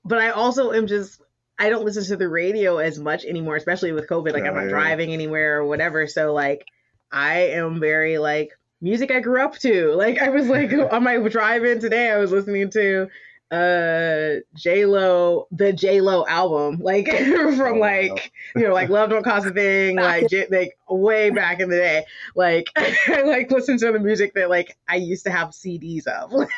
but 0.05 0.19
I 0.19 0.31
also 0.31 0.73
am 0.73 0.87
just 0.87 1.21
I 1.59 1.69
don't 1.69 1.85
listen 1.85 2.05
to 2.05 2.17
the 2.17 2.29
radio 2.29 2.79
as 2.79 2.99
much 2.99 3.25
anymore, 3.25 3.57
especially 3.57 3.93
with 3.93 4.09
COVID. 4.09 4.33
Like 4.33 4.45
I'm 4.45 4.55
not 4.55 4.65
yeah. 4.65 4.69
driving 4.71 5.13
anywhere 5.13 5.59
or 5.59 5.67
whatever. 5.67 6.07
So 6.07 6.33
like 6.33 6.65
I 7.11 7.41
am 7.51 7.79
very 7.81 8.19
like 8.19 8.51
music 8.83 9.11
I 9.11 9.21
grew 9.21 9.41
up 9.43 9.57
to. 9.61 9.95
Like 9.95 10.21
I 10.21 10.29
was 10.29 10.49
like 10.49 10.73
on 10.93 11.03
my 11.03 11.17
drive 11.29 11.65
in 11.65 11.81
today, 11.81 12.11
I 12.11 12.19
was 12.19 12.31
listening 12.33 12.69
to 12.71 13.09
uh 13.51 14.41
J 14.55 14.87
Lo 14.87 15.47
the 15.51 15.73
J 15.73 16.01
Lo 16.01 16.25
album, 16.27 16.79
like 16.83 17.07
from 17.17 17.61
Oh, 17.61 17.73
wow. 17.75 17.79
like 17.79 18.33
you 18.57 18.63
know 18.63 18.73
like 18.75 18.89
Love 18.89 19.11
Don't 19.11 19.23
Cost 19.23 19.47
a 19.47 19.51
Thing, 19.51 19.97
like 19.97 20.29
J- 20.29 20.47
like 20.51 20.77
way 20.89 21.31
back 21.31 21.61
in 21.61 21.69
the 21.71 21.77
day. 21.77 22.05
Like 22.35 22.69
I 22.77 23.23
like 23.23 23.51
listen 23.51 23.79
to 23.79 23.93
the 23.93 23.99
music 24.01 24.35
that 24.35 24.51
like 24.51 24.77
I 24.89 24.97
used 24.97 25.25
to 25.25 25.31
have 25.31 25.51
CDs 25.51 26.07
of. 26.07 26.33
Like 26.33 26.49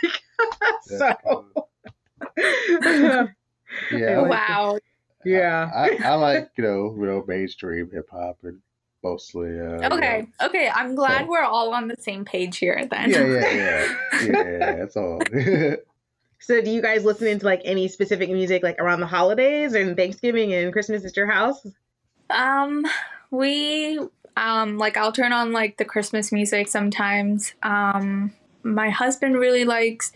so 0.82 1.14
cool. 1.24 1.68
yeah. 2.36 3.26
Yeah, 3.92 4.20
like- 4.20 4.30
wow. 4.30 4.78
I, 5.74 5.98
I 6.04 6.14
like 6.14 6.50
you 6.56 6.62
know 6.64 6.94
you 6.98 7.06
know 7.06 7.24
mainstream 7.26 7.90
hip 7.90 8.08
hop 8.10 8.38
and 8.42 8.60
mostly. 9.04 9.60
Uh, 9.60 9.80
you 9.82 9.96
Okay. 9.96 10.26
Okay. 10.42 10.68
I'm 10.74 10.94
glad 10.94 11.20
So- 11.24 11.30
we're 11.30 11.42
all 11.44 11.72
on 11.74 11.86
the 11.88 11.96
same 11.98 12.24
page 12.24 12.56
here 12.58 12.86
then. 12.90 13.10
Yeah, 13.10 13.26
yeah, 13.26 13.94
yeah, 14.24 14.30
yeah. 14.58 14.74
That's 14.76 14.96
all. 14.96 15.20
So 16.40 16.60
do 16.60 16.70
you 16.70 16.82
guys 16.82 17.06
listen 17.06 17.26
into 17.26 17.46
like 17.46 17.62
any 17.64 17.88
specific 17.88 18.28
music 18.28 18.62
like 18.62 18.78
around 18.78 19.00
the 19.00 19.06
holidays 19.06 19.72
and 19.72 19.96
Thanksgiving 19.96 20.52
and 20.52 20.74
Christmas 20.74 21.02
at 21.06 21.16
your 21.16 21.26
house? 21.26 21.66
Um, 22.28 22.84
we 23.30 23.98
um 24.36 24.76
like 24.76 24.98
I'll 24.98 25.12
turn 25.12 25.32
on 25.32 25.52
like 25.52 25.78
the 25.78 25.86
Christmas 25.86 26.32
music 26.32 26.68
sometimes. 26.68 27.54
Um, 27.62 28.34
my 28.62 28.90
husband 28.90 29.36
really 29.38 29.64
likes 29.64 30.12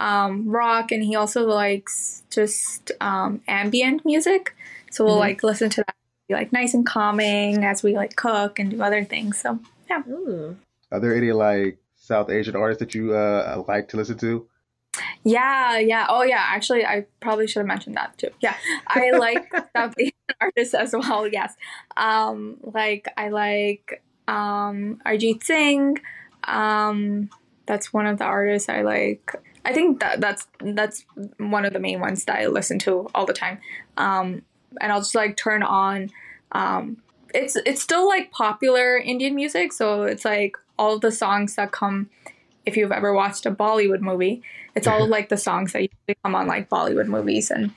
um 0.00 0.48
rock, 0.48 0.90
and 0.90 1.02
he 1.04 1.14
also 1.14 1.46
likes 1.46 2.24
just 2.28 2.90
um 3.00 3.40
ambient 3.46 4.04
music. 4.04 4.56
So 4.90 5.04
we'll 5.04 5.16
Mhm. 5.16 5.20
like 5.20 5.42
listen 5.44 5.70
to 5.70 5.84
that, 5.86 5.94
be 6.28 6.34
like 6.34 6.52
nice 6.52 6.74
and 6.74 6.86
calming 6.86 7.64
as 7.64 7.82
we 7.82 7.96
like 7.96 8.16
cook 8.16 8.58
and 8.58 8.70
do 8.70 8.82
other 8.82 9.04
things. 9.04 9.40
So 9.40 9.58
Ooh. 10.08 10.56
Are 10.92 11.00
there 11.00 11.16
any 11.16 11.32
like 11.32 11.78
South 11.96 12.30
Asian 12.30 12.56
artists 12.56 12.80
that 12.80 12.94
you 12.94 13.14
uh 13.14 13.64
like 13.66 13.88
to 13.88 13.96
listen 13.96 14.18
to? 14.18 14.46
yeah, 15.24 15.78
yeah. 15.78 16.06
Oh 16.08 16.22
yeah. 16.22 16.44
Actually, 16.48 16.84
I 16.84 17.06
probably 17.20 17.46
should 17.46 17.60
have 17.60 17.66
mentioned 17.66 17.96
that 17.96 18.16
too. 18.18 18.30
Yeah, 18.40 18.54
I 18.86 19.10
like 19.18 19.52
South 19.76 19.94
Asian 19.98 20.12
artists 20.40 20.74
as 20.74 20.92
well. 20.92 21.26
Yes. 21.28 21.54
Um, 21.96 22.56
like 22.62 23.08
I 23.16 23.28
like 23.28 24.02
um 24.26 25.00
Arijit 25.06 25.44
Singh. 25.44 25.98
Um, 26.44 27.30
that's 27.66 27.92
one 27.92 28.06
of 28.06 28.18
the 28.18 28.24
artists 28.24 28.68
I 28.68 28.82
like. 28.82 29.34
I 29.64 29.72
think 29.72 30.00
that 30.00 30.20
that's 30.20 30.46
that's 30.60 31.04
one 31.38 31.64
of 31.64 31.72
the 31.72 31.80
main 31.80 32.00
ones 32.00 32.24
that 32.24 32.38
I 32.38 32.46
listen 32.46 32.78
to 32.80 33.08
all 33.14 33.26
the 33.26 33.34
time. 33.34 33.58
Um, 33.96 34.42
and 34.80 34.92
I'll 34.92 35.00
just 35.00 35.14
like 35.14 35.36
turn 35.36 35.62
on. 35.62 36.10
Um, 36.52 36.98
it's 37.34 37.56
it's 37.56 37.82
still 37.82 38.08
like 38.08 38.30
popular 38.30 38.96
Indian 38.98 39.34
music, 39.34 39.72
so 39.72 40.04
it's 40.04 40.24
like 40.24 40.56
all 40.78 40.94
of 40.94 41.00
the 41.00 41.12
songs 41.12 41.54
that 41.56 41.72
come. 41.72 42.10
If 42.66 42.76
you've 42.76 42.92
ever 42.92 43.12
watched 43.14 43.46
a 43.46 43.50
Bollywood 43.50 44.00
movie, 44.00 44.42
it's 44.74 44.86
all 44.86 45.06
like 45.16 45.28
the 45.28 45.36
songs 45.36 45.72
that 45.72 45.80
usually 45.80 46.16
come 46.24 46.34
on 46.34 46.46
like 46.46 46.68
Bollywood 46.68 47.06
movies 47.06 47.50
and 47.50 47.70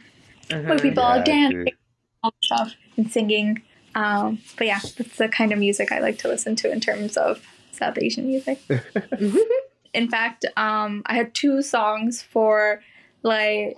Uh-huh. 0.51 0.61
where 0.67 0.79
people 0.79 1.03
Yeah, 1.03 1.23
dancing 1.23 1.57
agree. 1.61 1.73
all 2.23 2.33
stuff 2.43 2.73
and 2.97 3.09
singing. 3.11 3.61
Um, 3.95 4.39
but 4.57 4.67
yeah, 4.67 4.79
that's 4.97 5.17
the 5.17 5.29
kind 5.29 5.51
of 5.53 5.59
music 5.59 5.91
I 5.91 5.99
like 5.99 6.17
to 6.19 6.27
listen 6.27 6.55
to 6.57 6.71
in 6.71 6.79
terms 6.79 7.15
of 7.17 7.41
South 7.71 7.97
Asian 7.97 8.27
music. 8.27 8.59
in 9.93 10.09
fact, 10.09 10.45
um, 10.57 11.03
I 11.05 11.15
had 11.15 11.33
two 11.33 11.61
songs 11.61 12.21
for 12.21 12.81
like 13.23 13.77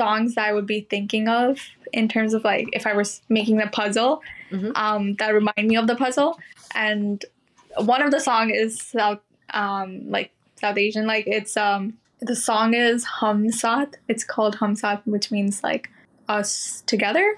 songs 0.00 0.34
that 0.36 0.46
I 0.48 0.52
would 0.52 0.66
be 0.66 0.80
thinking 0.88 1.28
of 1.28 1.58
in 1.92 2.08
terms 2.08 2.34
of 2.34 2.44
like 2.44 2.68
if 2.72 2.86
I 2.86 2.92
was 2.94 3.22
making 3.28 3.56
the 3.58 3.66
puzzle 3.66 4.22
Mhm. 4.50 4.72
um, 4.76 5.14
that 5.16 5.30
remind 5.34 5.68
me 5.68 5.76
of 5.76 5.86
the 5.86 5.94
puzzle. 5.96 6.38
And 6.74 7.24
one 7.76 8.00
of 8.02 8.10
the 8.10 8.20
song 8.20 8.50
is 8.50 8.80
South 8.80 9.20
um, 9.54 10.10
like 10.10 10.30
South 10.60 10.76
Asian, 10.76 11.06
like 11.06 11.26
it's 11.26 11.56
um 11.56 11.94
the 12.20 12.34
song 12.36 12.74
is 12.74 13.04
Hum 13.04 13.46
Saath. 13.48 13.94
It's 14.08 14.24
called 14.24 14.56
Hum 14.56 14.74
Saath, 14.74 15.00
which 15.04 15.30
means 15.30 15.62
like 15.62 15.88
us 16.28 16.82
together. 16.86 17.36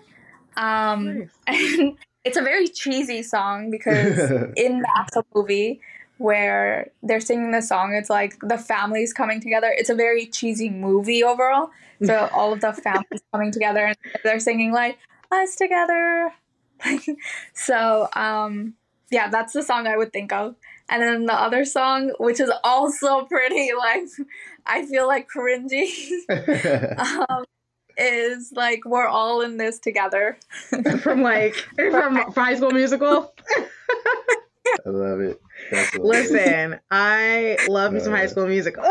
Um, 0.56 1.18
Nice. 1.18 1.28
and 1.46 1.96
it's 2.24 2.36
a 2.36 2.42
very 2.42 2.66
cheesy 2.68 3.22
song 3.22 3.70
because 3.70 4.18
in 4.56 4.80
the 4.80 4.88
actual 4.96 5.26
movie 5.34 5.80
where 6.20 6.90
they're 7.02 7.18
singing 7.18 7.50
the 7.50 7.62
song, 7.62 7.94
it's 7.94 8.10
like 8.10 8.38
the 8.40 8.58
families 8.58 9.10
coming 9.14 9.40
together. 9.40 9.72
It's 9.74 9.88
a 9.88 9.94
very 9.94 10.26
cheesy 10.26 10.68
movie 10.68 11.24
overall. 11.24 11.70
So 12.04 12.28
all 12.34 12.52
of 12.52 12.60
the 12.60 12.74
families 12.74 13.22
coming 13.32 13.50
together 13.50 13.86
and 13.86 13.96
they're 14.22 14.38
singing 14.38 14.70
like 14.70 14.98
us 15.32 15.56
together. 15.56 16.34
so 17.54 18.08
um 18.14 18.74
yeah, 19.10 19.30
that's 19.30 19.54
the 19.54 19.62
song 19.62 19.86
I 19.86 19.96
would 19.96 20.12
think 20.12 20.30
of. 20.30 20.56
And 20.90 21.02
then 21.02 21.24
the 21.24 21.34
other 21.34 21.64
song, 21.64 22.12
which 22.18 22.38
is 22.38 22.52
also 22.64 23.24
pretty 23.30 23.70
like 23.76 24.02
I 24.66 24.84
feel 24.84 25.06
like 25.06 25.26
cringy, 25.34 25.88
um, 26.98 27.44
is 27.96 28.52
like 28.54 28.84
we're 28.84 29.08
all 29.08 29.40
in 29.40 29.56
this 29.56 29.78
together. 29.78 30.38
from 31.00 31.22
like 31.22 31.54
from 31.76 32.16
High 32.34 32.56
School 32.56 32.72
Musical. 32.72 33.32
I 34.66 34.90
love 34.90 35.20
it. 35.20 35.40
Listen, 35.98 36.78
I 36.90 37.58
love 37.68 37.92
me 37.92 38.00
some. 38.00 38.12
High 38.12 38.26
School 38.26 38.46
Musical. 38.46 38.82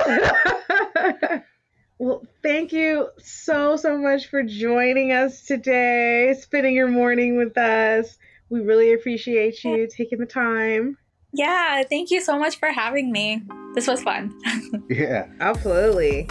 well, 2.00 2.26
thank 2.44 2.72
you 2.72 3.10
so 3.18 3.76
so 3.76 3.98
much 3.98 4.28
for 4.28 4.44
joining 4.44 5.12
us 5.12 5.44
today, 5.44 6.36
spending 6.40 6.76
your 6.76 6.88
morning 6.88 7.38
with 7.38 7.58
us. 7.58 8.18
We 8.50 8.62
really 8.62 8.94
appreciate 8.94 9.64
you 9.64 9.88
taking 9.88 10.20
the 10.20 10.26
time. 10.26 10.98
Yeah, 11.34 11.84
thank 11.84 12.10
you 12.10 12.22
so 12.22 12.40
much 12.40 12.58
for 12.58 12.70
having 12.72 13.12
me. 13.12 13.44
This 13.76 13.88
was 13.88 14.02
fun. 14.02 14.34
Yeah. 14.90 15.28
Absolutely. 15.40 16.28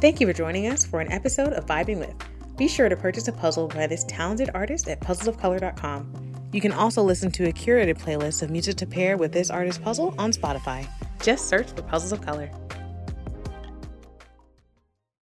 Thank 0.00 0.20
you 0.20 0.26
for 0.26 0.32
joining 0.32 0.66
us 0.66 0.84
for 0.84 1.00
an 1.00 1.10
episode 1.10 1.54
of 1.54 1.64
Vibing 1.66 1.98
With. 1.98 2.14
Be 2.56 2.68
sure 2.68 2.90
to 2.90 2.96
purchase 2.96 3.26
a 3.28 3.32
puzzle 3.32 3.68
by 3.68 3.86
this 3.86 4.04
talented 4.04 4.50
artist 4.54 4.88
at 4.88 5.00
puzzlesofcolor.com. 5.00 6.29
You 6.52 6.60
can 6.60 6.72
also 6.72 7.02
listen 7.02 7.30
to 7.32 7.48
a 7.48 7.52
curated 7.52 7.98
playlist 7.98 8.42
of 8.42 8.50
music 8.50 8.76
to 8.76 8.86
pair 8.86 9.16
with 9.16 9.32
this 9.32 9.50
artist's 9.50 9.80
puzzle 9.80 10.14
on 10.18 10.32
Spotify. 10.32 10.86
Just 11.22 11.48
search 11.48 11.68
for 11.70 11.82
Puzzles 11.82 12.12
of 12.12 12.20
Color. 12.20 12.50